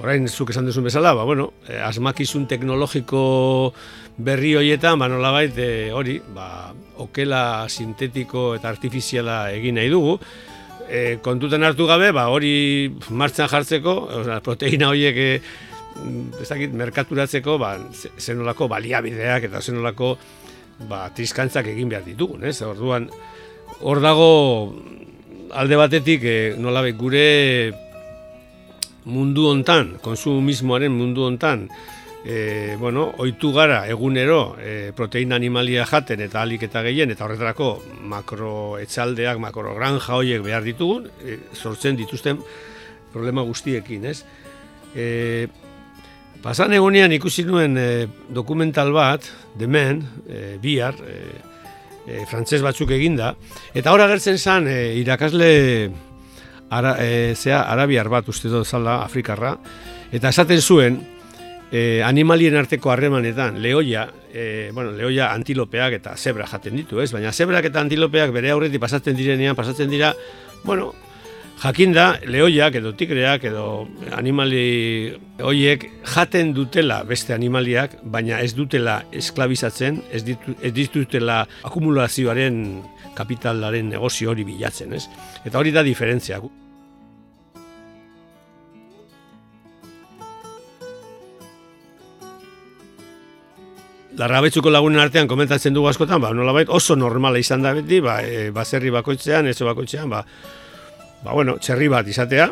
orain 0.00 0.26
zuk 0.28 0.50
esan 0.50 0.66
duzun 0.66 0.86
bezala, 0.88 1.12
ba, 1.14 1.24
bueno, 1.28 1.52
eh, 1.68 1.80
asmakizun 1.84 2.46
teknologiko 2.48 3.74
berri 4.16 4.54
horietan, 4.56 4.98
ba, 4.98 5.08
nolabait, 5.08 5.56
eh, 5.58 5.90
hori, 5.92 6.20
ba, 6.34 6.72
okela 7.00 7.68
sintetiko 7.68 8.54
eta 8.56 8.68
artifiziala 8.68 9.50
egin 9.52 9.76
nahi 9.76 9.92
dugu, 9.92 10.18
e, 10.90 11.18
kontutan 11.22 11.64
hartu 11.64 11.86
gabe, 11.88 12.10
ba, 12.16 12.28
hori 12.34 12.90
martxan 13.10 13.48
jartzeko, 13.50 13.94
oza, 14.20 14.40
proteina 14.44 14.90
horiek 14.90 15.16
e, 15.16 15.30
ezakit, 16.42 16.74
merkaturatzeko, 16.76 17.56
ba, 17.62 17.76
zenolako 18.18 18.68
baliabideak 18.72 19.48
eta 19.48 19.62
zenolako 19.62 20.16
ba, 20.90 21.06
triskantzak 21.14 21.70
egin 21.72 21.90
behar 21.92 22.04
ditugun, 22.06 22.44
ez? 22.48 22.58
Orduan, 22.66 23.08
hor 23.80 24.02
dago 24.02 24.30
alde 25.56 25.78
batetik 25.78 26.26
e, 26.26 26.36
nolabe 26.58 26.92
gure 26.98 27.26
mundu 29.04 29.46
hontan, 29.48 29.96
konsumismoaren 30.02 30.92
mundu 30.92 31.24
hontan, 31.24 31.68
e, 32.24 32.76
bueno, 32.78 33.06
oitu 33.18 33.52
gara 33.52 33.86
egunero 33.88 34.56
e, 34.60 34.92
proteina 34.96 35.36
animalia 35.36 35.86
jaten 35.88 36.20
eta 36.26 36.42
alik 36.42 36.66
eta 36.68 36.82
gehien, 36.84 37.10
eta 37.14 37.24
horretarako 37.24 37.70
makroetxaldeak, 38.12 39.40
makrogranja 39.40 40.18
horiek 40.18 40.44
behar 40.44 40.66
ditugun, 40.66 41.08
e, 41.24 41.38
sortzen 41.54 41.96
dituzten 41.96 42.40
problema 43.12 43.42
guztiekin, 43.46 44.04
ez? 44.10 44.20
E, 44.94 45.48
pasan 46.42 46.74
egunean 46.76 47.12
ikusi 47.16 47.46
nuen 47.48 47.78
e, 47.78 47.88
dokumental 48.28 48.92
bat, 48.92 49.24
demen, 49.58 50.04
e, 50.28 50.58
bihar, 50.62 51.00
e, 51.00 51.18
e, 52.06 52.22
frantzes 52.28 52.60
batzuk 52.64 52.92
eginda, 52.96 53.34
eta 53.74 53.92
hor 53.92 54.04
agertzen 54.04 54.38
zen 54.38 54.68
e, 54.68 54.78
irakasle 55.00 55.50
ara, 56.70 56.96
e, 57.02 57.34
zea, 57.34 57.62
arabiar 57.62 58.08
bat 58.08 58.28
uste 58.28 58.48
dut 58.48 58.66
zala, 58.66 59.02
Afrikarra, 59.04 59.56
eta 60.12 60.30
esaten 60.30 60.60
zuen, 60.62 61.00
e, 61.70 62.02
animalien 62.06 62.56
arteko 62.56 62.90
harremanetan, 62.90 63.60
lehoia, 63.62 64.08
e, 64.32 64.70
bueno, 64.74 64.92
lehoia 64.92 65.30
antilopeak 65.34 66.00
eta 66.00 66.16
zebra 66.16 66.46
jaten 66.50 66.76
ditu, 66.78 67.00
ez? 67.02 67.10
Baina 67.12 67.32
zebrak 67.32 67.70
eta 67.70 67.82
antilopeak 67.82 68.34
bere 68.34 68.50
aurretik 68.54 68.82
pasatzen 68.82 69.16
direnean, 69.18 69.56
pasatzen 69.58 69.90
dira, 69.90 70.14
bueno, 70.64 70.92
jakinda, 71.60 72.20
lehoiak 72.24 72.78
edo 72.80 72.94
tigreak 72.96 73.44
edo 73.50 73.64
animali 74.16 75.12
hoiek 75.44 75.86
jaten 76.14 76.54
dutela 76.56 77.02
beste 77.04 77.34
animaliak, 77.36 77.98
baina 78.02 78.40
ez 78.40 78.54
dutela 78.56 79.02
esklabizatzen, 79.12 80.00
ez, 80.10 80.24
ditu, 80.24 80.56
ez 80.62 80.72
ditutela 80.74 81.42
akumulazioaren 81.68 82.80
kapitalaren 83.18 83.90
negozio 83.92 84.32
hori 84.32 84.46
bilatzen, 84.48 84.94
ez? 84.96 85.04
Eta 85.44 85.58
hori 85.60 85.74
da 85.74 85.84
diferentzia. 85.84 86.40
Larrabetzuko 94.20 94.68
lagunen 94.72 95.00
artean 95.00 95.28
komentatzen 95.30 95.72
dugu 95.72 95.88
askotan, 95.88 96.20
ba, 96.20 96.34
nolabait 96.36 96.68
oso 96.68 96.96
normala 96.98 97.40
izan 97.40 97.62
da 97.64 97.72
beti, 97.76 98.02
ba, 98.04 98.18
e, 98.20 98.50
baserri 98.52 98.92
bakoitzean, 98.92 99.48
etxe 99.48 99.64
bakoitzean, 99.64 100.10
ba, 100.12 100.20
ba, 101.22 101.32
bueno, 101.32 101.56
txerri 101.62 101.88
bat 101.88 102.08
izatea, 102.10 102.50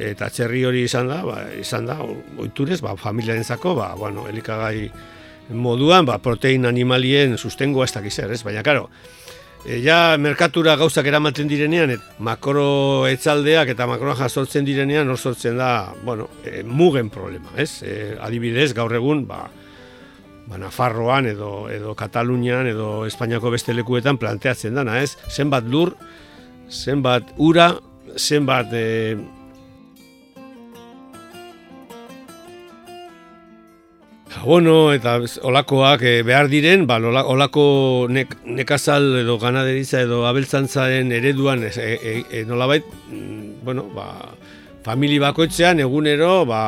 eta 0.00 0.30
txerri 0.32 0.64
hori 0.64 0.86
izan 0.88 1.10
da, 1.12 1.20
ba, 1.26 1.42
izan 1.60 1.90
da, 1.90 1.98
oiturez, 2.40 2.80
ba, 2.84 2.96
familiaren 2.96 3.44
zako, 3.44 3.74
ba, 3.82 3.90
bueno, 4.00 4.24
elikagai 4.32 4.88
moduan, 5.60 6.08
ba, 6.08 6.16
protein 6.24 6.64
animalien 6.70 7.36
sustengoa 7.36 7.84
ez 7.84 7.92
dakiz 7.98 8.16
ez? 8.24 8.42
Baina, 8.46 8.64
karo, 8.64 8.88
e, 9.66 9.82
ja, 9.84 10.16
merkatura 10.16 10.78
gauzak 10.80 11.10
eramaten 11.10 11.50
direnean, 11.52 11.96
et, 11.98 12.10
makro 12.18 13.04
etzaldeak 13.10 13.74
eta 13.74 13.90
makroa 13.90 14.16
jasortzen 14.22 14.64
direnean, 14.64 15.10
hor 15.10 15.20
sortzen 15.20 15.60
da, 15.60 15.90
bueno, 16.06 16.30
e, 16.46 16.62
mugen 16.64 17.12
problema, 17.12 17.52
ez? 17.60 17.82
E, 17.82 18.14
adibidez, 18.16 18.72
gaur 18.78 18.96
egun, 18.96 19.26
ba, 19.28 19.50
ba, 20.50 20.58
Nafarroan 20.58 21.30
edo, 21.30 21.68
edo 21.70 21.94
Katalunian 21.94 22.66
edo 22.66 23.06
Espainiako 23.06 23.54
beste 23.54 23.74
lekuetan 23.76 24.18
planteatzen 24.18 24.74
dana, 24.74 24.98
ez? 25.00 25.14
Zenbat 25.30 25.68
lur, 25.70 25.94
zenbat 26.68 27.30
ura, 27.38 27.76
zenbat 28.18 28.74
e, 28.74 28.88
Bueno, 34.40 34.92
eta 34.96 35.18
olakoak 35.44 36.02
e, 36.06 36.12
behar 36.24 36.48
diren, 36.48 36.86
ba, 36.88 36.96
olako 37.02 37.64
nek, 38.08 38.38
nekazal 38.48 39.18
edo 39.20 39.36
ganaderitza 39.42 40.00
edo 40.06 40.22
abeltzantzaren 40.30 41.12
ereduan 41.12 41.66
e, 41.66 41.72
e, 41.76 42.14
e, 42.24 42.44
nolabait, 42.48 42.86
mm, 43.10 43.60
bueno, 43.66 43.84
ba, 43.92 44.06
famili 44.84 45.18
bakoitzean 45.20 45.80
egunero 45.84 46.44
ba, 46.48 46.62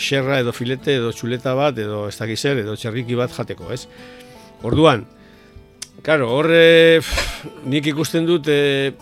xerra 0.00 0.40
edo 0.40 0.52
filete 0.56 0.96
edo 0.96 1.12
txuleta 1.12 1.54
bat 1.58 1.78
edo 1.78 2.06
ez 2.08 2.16
dakiz 2.16 2.40
edo 2.52 2.76
txerriki 2.76 3.16
bat 3.18 3.32
jateko, 3.34 3.72
ez? 3.72 3.86
Orduan, 4.62 5.04
claro, 6.02 6.30
horre 6.38 7.00
nik 7.68 7.88
ikusten 7.92 8.26
dut 8.26 8.48
e, 8.48 8.92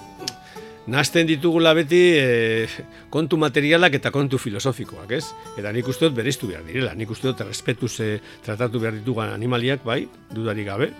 nazten 0.90 1.28
ditugula 1.28 1.74
beti 1.76 2.00
e, 2.18 2.66
kontu 3.12 3.38
materialak 3.38 3.98
eta 4.00 4.10
kontu 4.10 4.40
filosofikoak, 4.42 5.12
ez? 5.14 5.26
Eta 5.60 5.72
nik 5.76 5.88
uste 5.88 6.08
dut 6.08 6.16
bereiztu 6.16 6.50
behar 6.50 6.64
direla, 6.66 6.96
nik 6.98 7.12
uste 7.12 7.30
dut 7.30 7.44
respetuz 7.46 7.94
e, 8.00 8.16
tratatu 8.46 8.82
behar 8.82 8.98
ditugan 8.98 9.30
animaliak, 9.36 9.84
bai, 9.86 10.02
dudarik 10.34 10.66
gabe, 10.66 10.90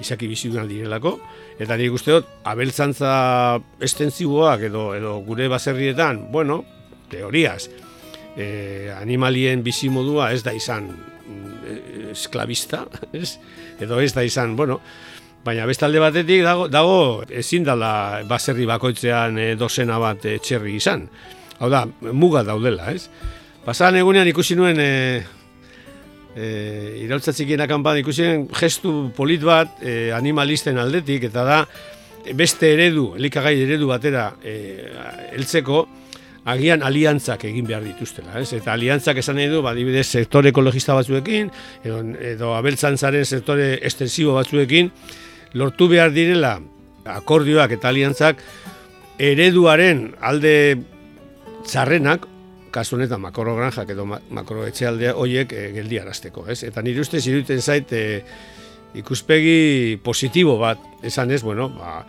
izaki 0.00 0.28
biziduan 0.30 0.68
direlako, 0.68 1.16
eta 1.60 1.76
nik 1.76 1.94
uste 1.94 2.16
dut 2.16 2.28
abeltzantza 2.48 3.12
estenziboak 3.84 4.66
edo, 4.70 4.90
edo 4.96 5.18
gure 5.26 5.48
baserrietan, 5.52 6.26
bueno, 6.32 6.62
teoriaz, 7.10 7.68
e, 8.36 8.90
animalien 8.96 9.64
bizimodua 9.66 10.30
ez 10.32 10.42
da 10.46 10.54
izan 10.56 10.90
mm, 10.90 12.10
esklabista, 12.14 12.86
ez? 13.12 13.36
edo 13.80 14.00
ez 14.00 14.12
da 14.16 14.24
izan, 14.24 14.56
bueno, 14.56 14.80
baina 15.44 15.66
bestalde 15.68 16.00
batetik 16.02 16.44
dago, 16.44 16.68
dago 16.68 16.96
ezin 17.28 17.64
dala 17.64 18.22
baserri 18.28 18.66
bakoitzean 18.68 19.38
e, 19.38 19.50
dozena 19.60 19.98
bat 20.00 20.24
e, 20.28 20.38
txerri 20.38 20.76
izan. 20.76 21.06
Hau 21.60 21.68
da, 21.72 21.84
muga 22.12 22.42
daudela, 22.44 22.92
ez? 22.92 23.08
Pasan 23.64 23.98
egunean 24.00 24.28
ikusi 24.30 24.56
nuen 24.56 24.80
e, 24.80 24.90
e, 26.36 27.00
iraultzatzikien 27.04 27.62
akampan 27.64 28.00
ikusi 28.02 28.26
nuen 28.26 28.44
gestu 28.54 29.10
polit 29.16 29.42
bat 29.44 29.80
e, 29.82 30.10
animalisten 30.16 30.78
aldetik, 30.78 31.28
eta 31.30 31.46
da 31.46 31.62
beste 32.36 32.74
eredu, 32.74 33.14
elikagai 33.16 33.56
eredu 33.64 33.88
batera 33.90 34.30
e, 34.44 34.54
eltzeko, 35.36 35.86
agian 36.50 36.82
aliantzak 36.82 37.44
egin 37.48 37.66
behar 37.68 37.84
dituztela, 37.84 38.38
ez? 38.40 38.52
Eta 38.56 38.72
aliantzak 38.72 39.20
esan 39.20 39.36
nahi 39.36 39.50
du, 39.52 39.60
badibidez, 39.64 40.06
sektore 40.08 40.52
ekologista 40.54 40.96
batzuekin, 40.96 41.50
edo, 41.84 42.00
edo 42.32 42.54
abeltzantzaren 42.56 43.26
sektore 43.26 43.74
estensibo 43.86 44.36
batzuekin, 44.38 44.90
lortu 45.60 45.88
behar 45.90 46.14
direla 46.14 46.56
akordioak 47.10 47.74
eta 47.76 47.90
aliantzak 47.90 48.42
ereduaren 49.20 50.06
alde 50.24 50.54
txarrenak, 51.68 52.26
kasu 52.70 52.96
honetan 52.96 53.20
makrogranjak 53.22 53.92
edo 53.94 54.06
makro 54.06 54.64
etxealdea 54.68 55.14
horiek 55.18 55.52
e, 55.52 55.68
geldi 55.76 56.00
arazteko, 56.00 56.46
ez? 56.50 56.62
Eta 56.66 56.82
nire 56.86 57.02
ustez 57.02 57.24
iruditen 57.26 57.60
zait 57.60 57.92
e, 57.92 58.02
ikuspegi 59.00 59.98
positibo 60.02 60.56
bat, 60.58 60.82
esan 61.06 61.30
ez, 61.30 61.42
bueno, 61.46 61.68
ba, 61.74 62.04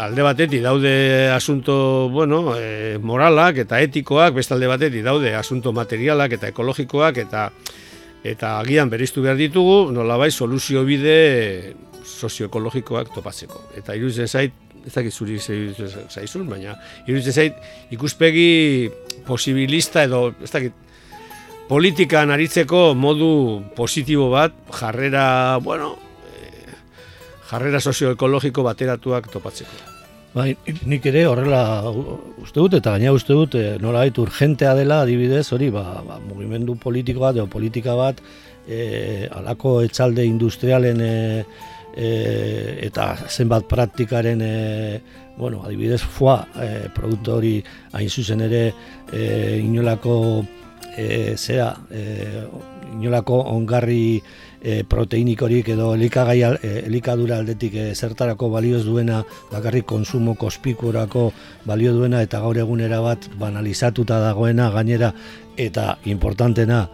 alde 0.00 0.22
batetik 0.26 0.62
daude 0.64 1.30
asunto 1.30 2.08
bueno, 2.12 2.56
e, 2.56 2.98
moralak 2.98 3.62
eta 3.64 3.80
etikoak, 3.84 4.34
beste 4.34 4.54
alde 4.56 4.70
batetik 4.70 5.04
daude 5.04 5.34
asunto 5.36 5.72
materialak 5.72 6.38
eta 6.38 6.50
ekologikoak 6.52 7.24
eta 7.24 7.48
eta 8.24 8.58
agian 8.58 8.88
beriztu 8.88 9.22
behar 9.22 9.36
ditugu, 9.36 9.92
nolabait 9.92 10.32
soluzio 10.32 10.82
bide 10.88 11.74
sozioekologikoak 12.04 13.12
topatzeko. 13.12 13.60
Eta 13.76 13.96
iruditzen 13.96 14.28
zait, 14.28 14.54
ez 14.84 14.92
dakit 14.92 15.12
zuri 15.12 15.36
zaizun, 15.38 16.48
baina 16.48 16.72
iruditzen 17.04 17.36
zait 17.36 17.92
ikuspegi 17.92 18.88
posibilista 19.26 20.04
edo 20.04 20.32
ez 20.42 20.50
dakit 20.52 20.72
politikan 21.68 22.30
aritzeko 22.30 22.92
modu 22.94 23.62
positibo 23.76 24.28
bat, 24.30 24.52
jarrera, 24.80 25.56
bueno, 25.64 25.94
jarrera 27.48 27.80
sozioekologiko 27.80 28.64
bateratuak 28.66 29.30
topatzeko. 29.32 29.92
Bai, 30.34 30.48
nik 30.90 31.04
ere 31.06 31.28
horrela 31.30 31.60
uste 32.42 32.58
dut, 32.58 32.74
eta 32.80 32.96
gaina 32.96 33.12
uste 33.14 33.36
dut, 33.36 33.54
e, 33.54 33.76
nola 33.78 34.02
urgentea 34.18 34.72
dela, 34.74 35.02
adibidez, 35.04 35.46
hori, 35.54 35.68
ba, 35.70 35.84
ba, 36.02 36.18
mugimendu 36.18 36.74
politiko 36.74 37.22
bat, 37.22 37.36
edo 37.38 37.46
politika 37.46 37.94
bat, 37.94 38.18
e, 38.66 39.28
alako 39.30 39.76
etxalde 39.86 40.24
industrialen 40.26 41.00
e, 41.00 41.12
e, 41.96 42.78
eta 42.86 43.14
zenbat 43.28 43.68
praktikaren, 43.70 44.42
e, 44.42 45.00
bueno, 45.38 45.62
adibidez, 45.64 46.02
foa, 46.02 46.42
e, 46.60 46.88
produktu 46.94 47.38
hori 47.38 47.54
hain 47.92 48.10
zuzen 48.10 48.44
ere, 48.46 48.64
e, 49.12 49.60
inolako 49.62 50.44
e, 50.96 51.36
zera, 51.36 51.72
e, 51.90 52.44
inolako 52.94 53.40
ongarri 53.54 54.20
e, 54.62 54.82
proteinikorik 54.88 55.68
edo 55.74 55.92
elikagai, 55.94 56.38
e, 56.42 56.72
elikadura 56.86 57.38
aldetik 57.38 57.74
e, 57.74 57.86
zertarako 57.94 58.50
balioz 58.50 58.84
duena, 58.86 59.22
bakarrik 59.52 59.86
konsumo 59.86 60.34
kospikurako 60.40 61.30
balio 61.64 61.94
duena 61.94 62.22
eta 62.22 62.40
gaur 62.40 62.58
egunera 62.58 63.00
bat 63.04 63.28
banalizatuta 63.38 64.20
dagoena 64.22 64.70
gainera 64.74 65.12
eta 65.56 65.98
importantena 66.10 66.86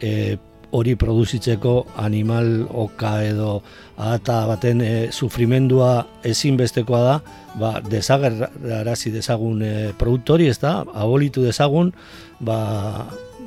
e, 0.00 0.36
hori 0.72 0.94
produzitzeko 0.96 1.74
animal 2.00 2.66
oka 2.68 3.12
edo 3.24 3.60
ahata 3.96 4.46
baten 4.48 4.80
e, 4.80 4.92
sufrimendua 5.12 5.90
ezinbestekoa 6.24 7.02
da, 7.04 7.16
ba, 7.60 7.72
desagerrarazi 7.84 9.12
dezagun 9.12 9.62
e, 9.62 9.72
produktori, 9.98 10.48
ez 10.48 10.58
da, 10.62 10.80
abolitu 10.94 11.44
dezagun, 11.44 11.92
ba, 12.40 12.58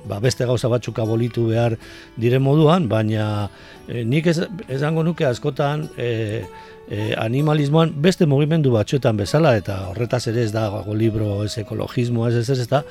ba, 0.07 0.19
beste 0.19 0.45
gauza 0.45 0.69
batzuk 0.71 0.99
abolitu 0.99 1.47
behar 1.49 1.77
dire 2.17 2.39
moduan, 2.39 2.87
baina 2.89 3.49
e, 3.87 4.03
nik 4.03 4.27
ez, 4.27 4.39
esango 4.67 5.03
nuke 5.03 5.25
askotan 5.25 5.87
e, 5.97 6.43
e, 6.89 7.13
animalismoan 7.17 7.93
beste 8.01 8.27
mugimendu 8.29 8.73
batzuetan 8.75 9.17
bezala, 9.17 9.55
eta 9.57 9.77
horretaz 9.91 10.25
ere 10.31 10.43
ez 10.45 10.51
da 10.53 10.67
gago 10.73 10.95
libro 10.95 11.43
ez 11.45 11.55
ekologismo 11.61 12.27
ez 12.27 12.35
ez 12.41 12.49
ez, 12.59 12.67
da, 12.71 12.83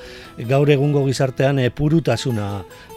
gaur 0.49 0.69
egungo 0.69 1.05
gizartean 1.07 1.59
e, 1.59 1.69
purutasuna, 1.69 2.49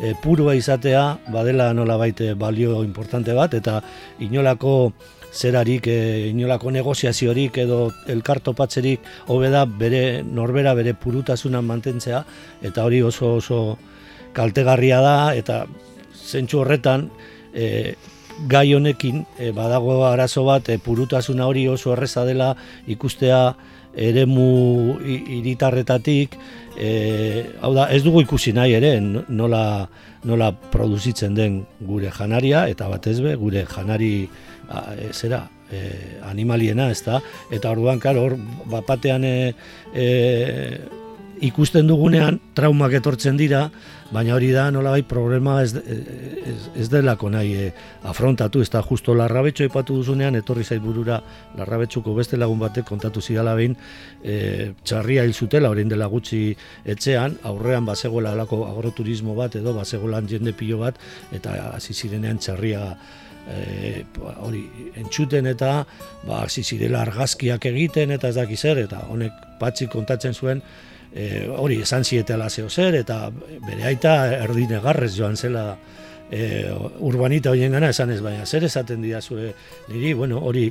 e, 0.03 0.15
purua 0.23 0.57
izatea, 0.59 1.05
badela 1.35 1.73
nola 1.75 1.99
baite 2.01 2.35
balio 2.35 2.83
importante 2.85 3.35
bat, 3.35 3.55
eta 3.55 3.81
inolako 4.25 4.93
zerarik, 5.33 5.87
e, 5.87 6.29
inolako 6.31 6.71
negoziaziorik 6.73 7.59
edo 7.65 7.91
elkartopatzerik 8.09 9.01
hobeda 9.29 9.65
bere 9.67 10.23
norbera 10.25 10.75
bere 10.75 10.95
purutasunan 10.95 11.67
mantentzea 11.69 12.25
eta 12.63 12.85
hori 12.85 13.03
oso 13.03 13.35
oso 13.37 13.61
kaltegarria 14.37 15.01
da 15.05 15.17
eta 15.37 15.65
zentsu 16.13 16.63
horretan 16.63 17.09
e, 17.55 17.95
gai 18.47 18.75
honekin 18.75 19.25
e, 19.39 19.51
badago 19.57 20.05
arazo 20.07 20.45
bat 20.47 20.69
e, 20.69 20.79
purutasuna 20.79 21.47
hori 21.47 21.67
oso 21.69 21.93
erreza 21.95 22.25
dela 22.29 22.55
ikustea 22.87 23.43
eremu 23.99 24.99
iritarretatik 25.03 26.37
e, 26.79 26.91
hau 27.61 27.73
da 27.75 27.89
ez 27.91 28.03
dugu 28.05 28.23
ikusi 28.23 28.53
nahi 28.55 28.77
ere 28.79 28.93
nola, 29.01 29.89
nola 30.25 30.53
produzitzen 30.53 31.35
den 31.35 31.65
gure 31.81 32.13
janaria 32.15 32.67
eta 32.71 32.89
batez 32.89 33.19
be 33.25 33.35
gure 33.41 33.65
janari 33.67 34.29
a, 34.69 34.95
e, 34.95 35.11
zera 35.13 35.43
e, 35.73 36.21
animaliena 36.29 36.91
ez 36.93 37.03
da 37.07 37.21
eta 37.51 37.73
orduan 37.75 37.99
karo 37.99 38.29
hor 38.29 38.37
bapatean 38.71 39.25
e, 39.25 39.35
e, 39.95 40.07
ikusten 41.45 41.87
dugunean 41.89 42.39
traumak 42.57 42.93
etortzen 42.99 43.37
dira, 43.39 43.69
baina 44.11 44.35
hori 44.35 44.49
da 44.55 44.69
nolabait 44.73 45.07
problema 45.09 45.59
ez, 45.63 45.75
ez, 45.77 46.57
ez 46.81 46.87
delako 46.89 47.29
nahi 47.33 47.53
e, 47.59 47.67
afrontatu, 48.09 48.63
ez 48.65 48.71
da 48.73 48.83
justo 48.83 49.15
larrabetxo 49.15 49.67
ipatu 49.69 49.99
duzunean, 50.01 50.39
etorri 50.41 50.65
zait 50.65 50.83
burura 50.83 51.21
larrabetxuko 51.59 52.15
beste 52.17 52.41
lagun 52.41 52.59
batek 52.63 52.89
kontatu 52.89 53.21
zidala 53.21 53.55
behin 53.59 53.77
e, 54.23 54.73
txarria 54.83 55.27
hil 55.27 55.35
zutela, 55.35 55.71
orain 55.71 55.89
dela 55.89 56.09
gutxi 56.09 56.43
etxean, 56.89 57.39
aurrean 57.51 57.87
bazegoela 57.89 58.33
alako 58.33 58.65
agroturismo 58.71 59.37
bat 59.39 59.57
edo 59.61 59.77
bazegoelan 59.77 60.29
jende 60.29 60.57
pilo 60.57 60.81
bat, 60.83 61.01
eta 61.33 61.57
hasi 61.75 61.95
zirenean 61.95 62.41
txarria 62.41 62.85
e, 63.49 64.05
hori 64.41 64.65
entzuten 65.01 65.49
eta 65.53 65.73
ba, 66.27 66.43
hasi 66.45 66.65
zirela 66.65 67.03
argazkiak 67.07 67.69
egiten 67.71 68.17
eta 68.17 68.33
ez 68.33 68.39
dakiz 68.41 68.61
zer, 68.61 68.85
eta 68.89 69.05
honek 69.13 69.45
patxi 69.61 69.89
kontatzen 69.93 70.37
zuen 70.37 70.63
e, 71.15 71.49
hori 71.49 71.81
esan 71.83 72.05
zietela 72.05 72.49
zeo 72.51 72.69
zer, 72.71 72.95
eta 72.95 73.29
bere 73.67 73.85
aita 73.91 74.15
erdine 74.45 74.81
garrez 74.85 75.15
joan 75.17 75.37
zela 75.37 75.77
e, 76.31 76.71
urbanita 77.01 77.51
hoien 77.51 77.73
gana 77.73 77.91
esan 77.95 78.13
ez 78.13 78.21
baina, 78.25 78.47
zer 78.47 78.65
esaten 78.65 79.03
dira 79.03 79.23
zue 79.23 79.53
niri, 79.89 80.13
bueno, 80.15 80.41
hori 80.45 80.69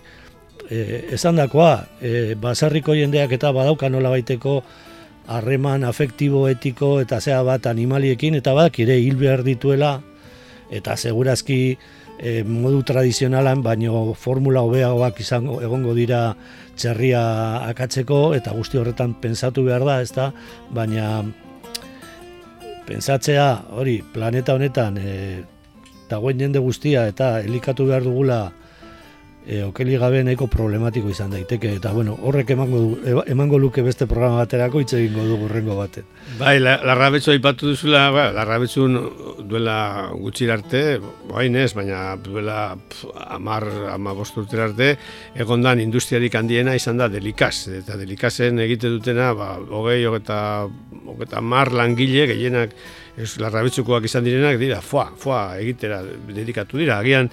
e, 0.70 1.08
esan 1.18 1.40
dakoa, 1.42 1.88
e, 2.02 2.36
basarriko 2.40 2.96
jendeak 2.98 3.34
eta 3.38 3.52
badauka 3.52 3.90
nola 3.90 4.14
baiteko 4.14 4.62
harreman 5.28 5.84
afektibo, 5.84 6.48
etiko 6.48 6.98
eta 7.02 7.20
zea 7.22 7.42
bat 7.44 7.68
animaliekin, 7.68 8.38
eta 8.40 8.54
badak 8.56 8.80
ere 8.86 9.00
hil 9.04 9.18
behar 9.20 9.44
dituela, 9.44 9.98
eta 10.72 10.96
segurazki 10.98 11.78
e, 12.20 12.44
modu 12.44 12.84
tradizionalan, 12.84 13.62
baino 13.64 14.14
formula 14.14 14.64
hobeagoak 14.66 15.22
izango 15.22 15.60
egongo 15.62 15.94
dira 15.98 16.36
txerria 16.78 17.22
akatzeko 17.70 18.34
eta 18.38 18.54
guzti 18.58 18.82
horretan 18.82 19.16
pensatu 19.22 19.66
behar 19.68 19.86
da, 19.86 20.00
ezta? 20.02 20.32
Baina 20.74 21.24
pensatzea 22.88 23.48
hori 23.78 24.00
planeta 24.14 24.56
honetan 24.56 24.98
e, 24.98 25.44
dagoen 26.10 26.40
jende 26.40 26.60
guztia 26.64 27.08
eta 27.12 27.38
elikatu 27.44 27.88
behar 27.90 28.06
dugula 28.08 28.40
e, 29.46 29.62
okeli 29.64 29.98
gabe 30.00 30.24
nahiko 30.26 30.48
problematiko 30.52 31.10
izan 31.12 31.32
daiteke 31.32 31.72
eta 31.78 31.94
bueno, 31.96 32.18
horrek 32.28 32.52
emango 32.56 32.80
du, 32.84 33.22
emango 33.32 33.60
luke 33.62 33.84
beste 33.86 34.08
programa 34.10 34.42
baterako 34.44 34.82
hitz 34.84 34.94
egingo 34.98 35.24
du 35.28 35.38
gurrengo 35.44 35.78
baten. 35.78 36.08
Bai, 36.40 36.58
la, 36.60 36.78
larrabetzu 36.84 37.32
aipatu 37.32 37.72
duzula, 37.72 38.04
ba, 38.12 38.28
larrabetzu 38.36 38.88
duela 39.48 39.78
gutxi 40.20 40.50
arte, 40.52 40.84
bain 41.32 41.56
ez, 41.56 41.72
baina 41.78 42.02
duela 42.24 42.60
amar, 43.28 43.68
ama 43.94 44.14
bosturter 44.18 44.66
arte, 44.68 44.92
egondan 45.40 45.80
industriarik 45.84 46.36
handiena 46.36 46.76
izan 46.76 47.00
da 47.00 47.08
delikaz, 47.12 47.70
eta 47.80 47.98
delikazen 48.00 48.60
egite 48.68 48.92
dutena, 48.92 49.32
ba, 49.38 49.54
hogei, 49.72 50.02
hogeta, 50.06 50.40
hogeta 51.08 51.42
mar 51.42 51.72
langile, 51.72 52.28
gehienak, 52.34 52.76
ez 53.18 53.34
larrabetzukoak 53.42 54.06
izan 54.06 54.26
direnak 54.28 54.60
dira, 54.62 54.78
foa, 54.86 55.08
foa 55.18 55.58
egitera 55.58 56.04
dedikatu 56.30 56.78
dira, 56.78 57.00
agian 57.02 57.30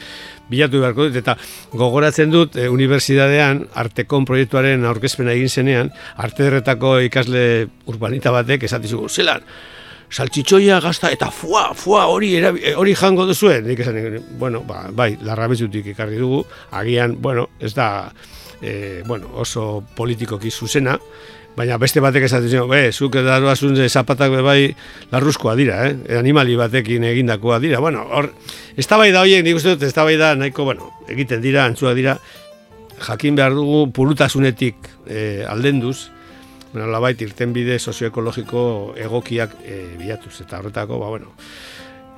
bilatu 0.48 0.80
beharko 0.80 1.08
dut, 1.08 1.18
eta 1.20 1.36
gogoratzen 1.76 2.32
dut, 2.32 2.56
e, 2.56 2.66
unibertsitatean, 2.72 3.64
artekon 3.84 4.26
proiektuaren 4.28 4.84
aurkezpena 4.88 5.36
egin 5.36 5.48
zenean, 5.48 5.92
arte 6.16 6.50
ikasle 7.04 7.44
urbanita 7.86 8.32
batek 8.32 8.64
esatizugu, 8.64 9.08
zelan, 9.08 9.44
saltxitxoia 10.10 10.80
gazta 10.80 11.10
eta 11.10 11.30
fua, 11.30 11.72
fua 11.74 12.06
hori 12.06 12.36
hori 12.76 12.94
jango 12.94 13.26
duzuen, 13.26 13.66
nik 13.66 13.80
esan, 13.80 14.20
bueno, 14.38 14.62
ba, 14.66 14.88
bai, 14.92 15.16
larrabetzutik 15.20 15.86
ikarri 15.92 16.18
dugu, 16.18 16.44
agian, 16.70 17.16
bueno, 17.20 17.48
ez 17.60 17.74
da, 17.74 18.12
e, 18.62 19.02
bueno, 19.06 19.30
oso 19.34 19.84
politikoki 19.96 20.50
zuzena, 20.50 20.98
Baina 21.54 21.76
beste 21.78 22.02
batek 22.02 22.24
esaten 22.26 22.50
zion, 22.50 22.66
be, 22.70 22.88
zuk 22.90 23.14
edaroa 23.20 23.54
zunze 23.54 23.86
zapatak 23.88 24.32
be 24.32 24.40
bai 24.42 24.60
larruzkoa 25.12 25.54
dira, 25.54 25.84
eh? 25.86 26.18
animali 26.18 26.56
batekin 26.58 27.04
egindakoa 27.06 27.60
dira. 27.62 27.78
Bueno, 27.82 28.02
hor, 28.10 28.32
ez 28.74 28.86
da 28.90 28.98
bai 28.98 29.12
da 29.14 29.22
horiek, 29.22 29.44
nik 29.46 29.60
uste 29.60 29.76
dut, 29.76 29.84
ez 29.86 29.94
da 29.94 30.02
bai 30.06 30.16
da 30.18 30.32
nahiko, 30.34 30.66
bueno, 30.66 30.90
egiten 31.06 31.44
dira, 31.44 31.68
antzua 31.68 31.94
dira, 31.94 32.16
jakin 33.06 33.38
behar 33.38 33.54
dugu 33.54 33.86
purutasunetik 33.94 34.90
eh, 35.06 35.46
aldenduz, 35.46 36.10
bueno, 36.72 36.88
labait 36.90 37.22
irten 37.22 37.54
bide 37.54 37.78
sozioekologiko 37.78 38.64
egokiak 38.98 39.54
eh, 39.62 39.94
bilatuz, 40.00 40.34
eta 40.42 40.58
horretako, 40.58 40.98
ba, 40.98 41.12
bueno, 41.14 41.36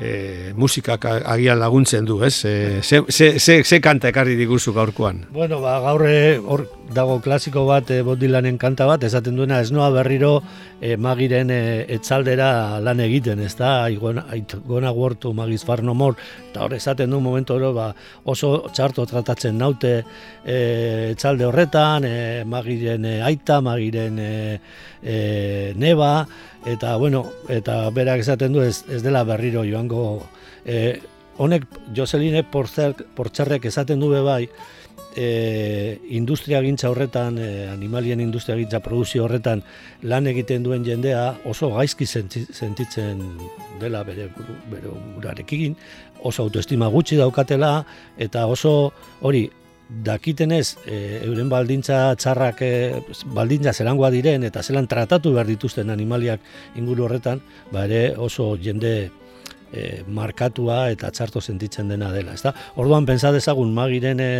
e, 0.01 0.53
musikak 0.57 1.05
agian 1.25 1.61
laguntzen 1.61 2.05
du, 2.09 2.23
ez? 2.25 2.45
E, 2.45 2.81
ze, 2.83 3.03
ze, 3.09 3.39
ze, 3.39 3.63
ze 3.65 3.81
kanta 3.81 4.09
ekarri 4.09 4.37
diguzu 4.37 4.73
gaurkoan? 4.77 5.27
Bueno, 5.33 5.61
ba, 5.61 5.79
gaur 5.85 6.07
eh, 6.09 6.39
hor 6.41 6.67
dago 6.95 7.19
klasiko 7.21 7.65
bat 7.67 7.91
e, 7.91 8.03
Dilanen 8.17 8.59
kanta 8.59 8.87
bat, 8.87 9.03
esaten 9.05 9.37
duena 9.37 9.59
ez 9.61 9.71
noa 9.75 9.89
berriro 9.95 10.41
e, 10.81 10.97
magiren 10.97 11.51
e, 11.51 11.61
etzaldera 11.97 12.79
lan 12.81 13.01
egiten, 13.05 13.41
ez 13.43 13.55
da? 13.59 13.89
Gona 13.91 14.93
guortu 14.95 15.33
magiz 15.35 15.63
farno 15.67 15.95
mor, 15.95 16.17
eta 16.51 16.65
hor 16.65 16.77
esaten 16.77 17.11
du 17.11 17.21
momentu 17.21 17.57
oro 17.57 17.73
ba, 17.77 17.89
oso 18.25 18.69
txarto 18.73 19.07
tratatzen 19.07 19.59
naute 19.59 19.93
e, 20.45 20.59
etzalde 21.13 21.47
horretan, 21.49 22.07
e, 22.07 22.45
magiren 22.47 23.05
e, 23.05 23.19
aita, 23.27 23.61
magiren 23.65 24.19
e, 24.19 24.31
e, 25.03 25.19
neba, 25.77 26.27
eta 26.67 26.97
bueno, 27.03 27.27
eta 27.49 27.85
berak 27.95 28.23
esaten 28.25 28.55
du 28.55 28.63
ez, 28.63 28.85
ez 28.91 29.03
dela 29.03 29.25
berriro 29.27 29.65
joango 29.67 30.23
e, 30.65 30.99
honek 31.39 31.67
Joseline 31.95 32.43
Portzarrek 32.49 33.67
esaten 33.69 34.01
du 34.01 34.11
bai 34.25 34.47
e, 35.17 35.99
industria 36.11 36.61
gintza 36.63 36.91
horretan, 36.91 37.39
e, 37.39 37.67
animalien 37.69 38.21
industria 38.21 38.57
gintza 38.57 38.81
produzio 38.81 39.25
horretan 39.25 39.63
lan 40.03 40.27
egiten 40.27 40.63
duen 40.63 40.85
jendea 40.85 41.39
oso 41.45 41.73
gaizki 41.75 42.07
sentitzen 42.07 43.23
dela 43.81 44.03
bere, 44.05 44.29
bere 44.71 44.93
urarekin, 45.17 45.77
oso 46.23 46.45
autoestima 46.45 46.89
gutxi 46.93 47.17
daukatela 47.17 47.79
eta 48.19 48.47
oso 48.47 48.93
hori 49.21 49.49
dakitenez 49.89 50.77
e, 50.87 51.23
euren 51.25 51.49
baldintza 51.49 52.15
txarrak 52.19 52.63
e, 52.63 52.73
baldintza 53.35 53.73
zelangoa 53.73 54.11
diren 54.11 54.45
eta 54.45 54.63
zelan 54.63 54.89
tratatu 54.91 55.33
behar 55.37 55.47
dituzten 55.47 55.91
animaliak 55.95 56.41
inguru 56.77 57.07
horretan, 57.07 57.41
ba 57.73 57.87
ere 57.87 58.17
oso 58.19 58.57
jende 58.59 59.11
e, 59.73 60.03
markatua 60.09 60.91
eta 60.93 61.11
txarto 61.11 61.41
sentitzen 61.41 61.89
dena 61.89 62.13
dela. 62.13 62.35
Ezta? 62.37 62.55
Orduan 62.77 63.07
pentsa 63.07 63.33
dezagun 63.35 63.75
magiren 63.75 64.21
e, 64.21 64.31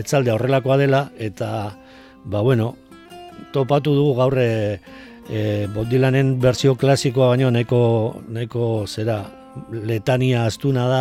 etzalde 0.00 0.32
horrelakoa 0.34 0.78
dela 0.80 1.06
eta 1.18 1.76
ba 2.24 2.40
bueno, 2.40 2.74
topatu 3.52 3.94
dugu 3.94 4.14
gaur 4.18 4.38
e, 4.40 4.80
e, 5.28 5.66
Bob 5.74 5.88
Dylanen 5.88 6.38
berzio 6.40 6.74
klasikoa 6.76 7.34
baino 7.34 7.50
nahiko, 7.50 7.80
nahiko 8.28 8.86
zera 8.88 9.22
letania 9.70 10.44
astuna 10.48 10.86
da, 10.90 11.00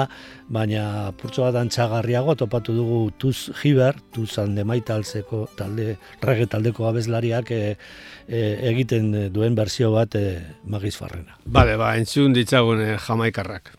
baina 0.53 1.11
purtso 1.19 1.45
bat 1.47 1.57
antxagarriago 1.61 2.35
topatu 2.39 2.75
dugu 2.77 2.99
Tuz 3.17 3.51
Hiber, 3.61 3.99
Tuz 4.13 4.37
Andemaitalzeko 4.41 5.47
talde, 5.57 5.97
rege 6.21 6.49
taldeko 6.51 6.87
abeslariak 6.89 7.51
e, 7.51 7.61
e, 8.27 8.43
egiten 8.73 9.13
duen 9.33 9.55
berzio 9.55 9.93
bat 9.95 10.15
e, 10.19 10.25
magiz 10.65 10.95
farrena. 10.97 11.39
Bale, 11.45 11.77
ba, 11.77 11.95
entzun 11.99 12.35
ditzagun 12.37 12.83
e, 12.83 12.91
jamaikarrak. 13.07 13.73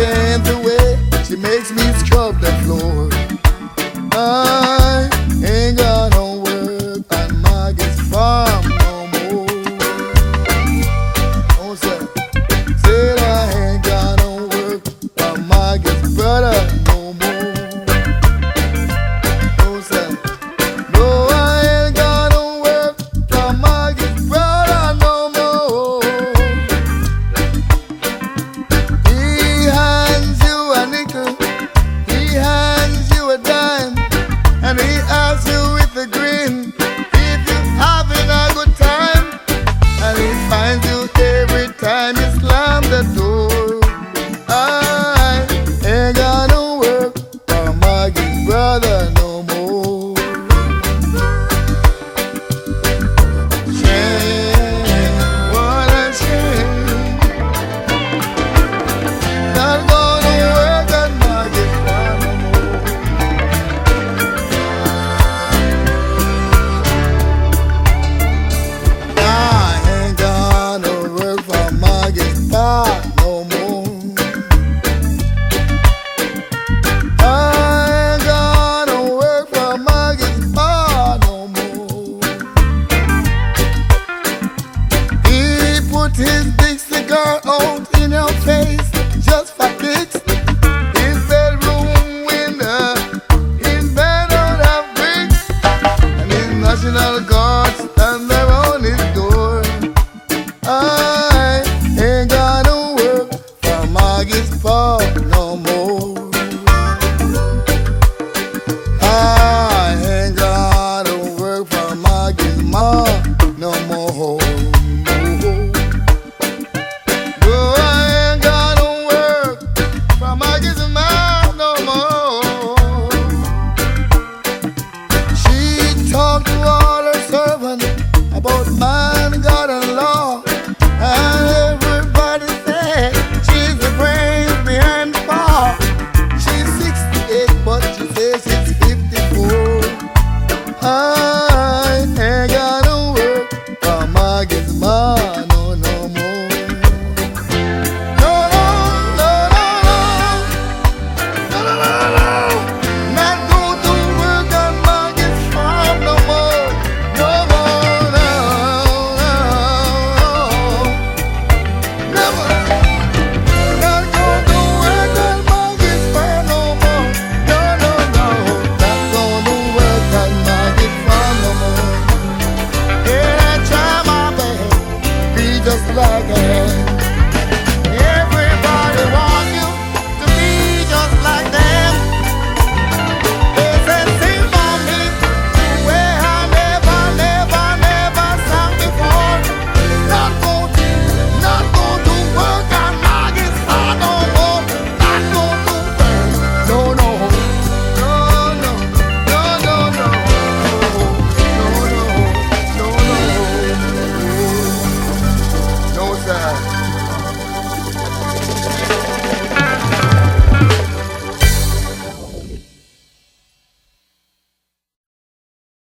sendo 0.00 0.59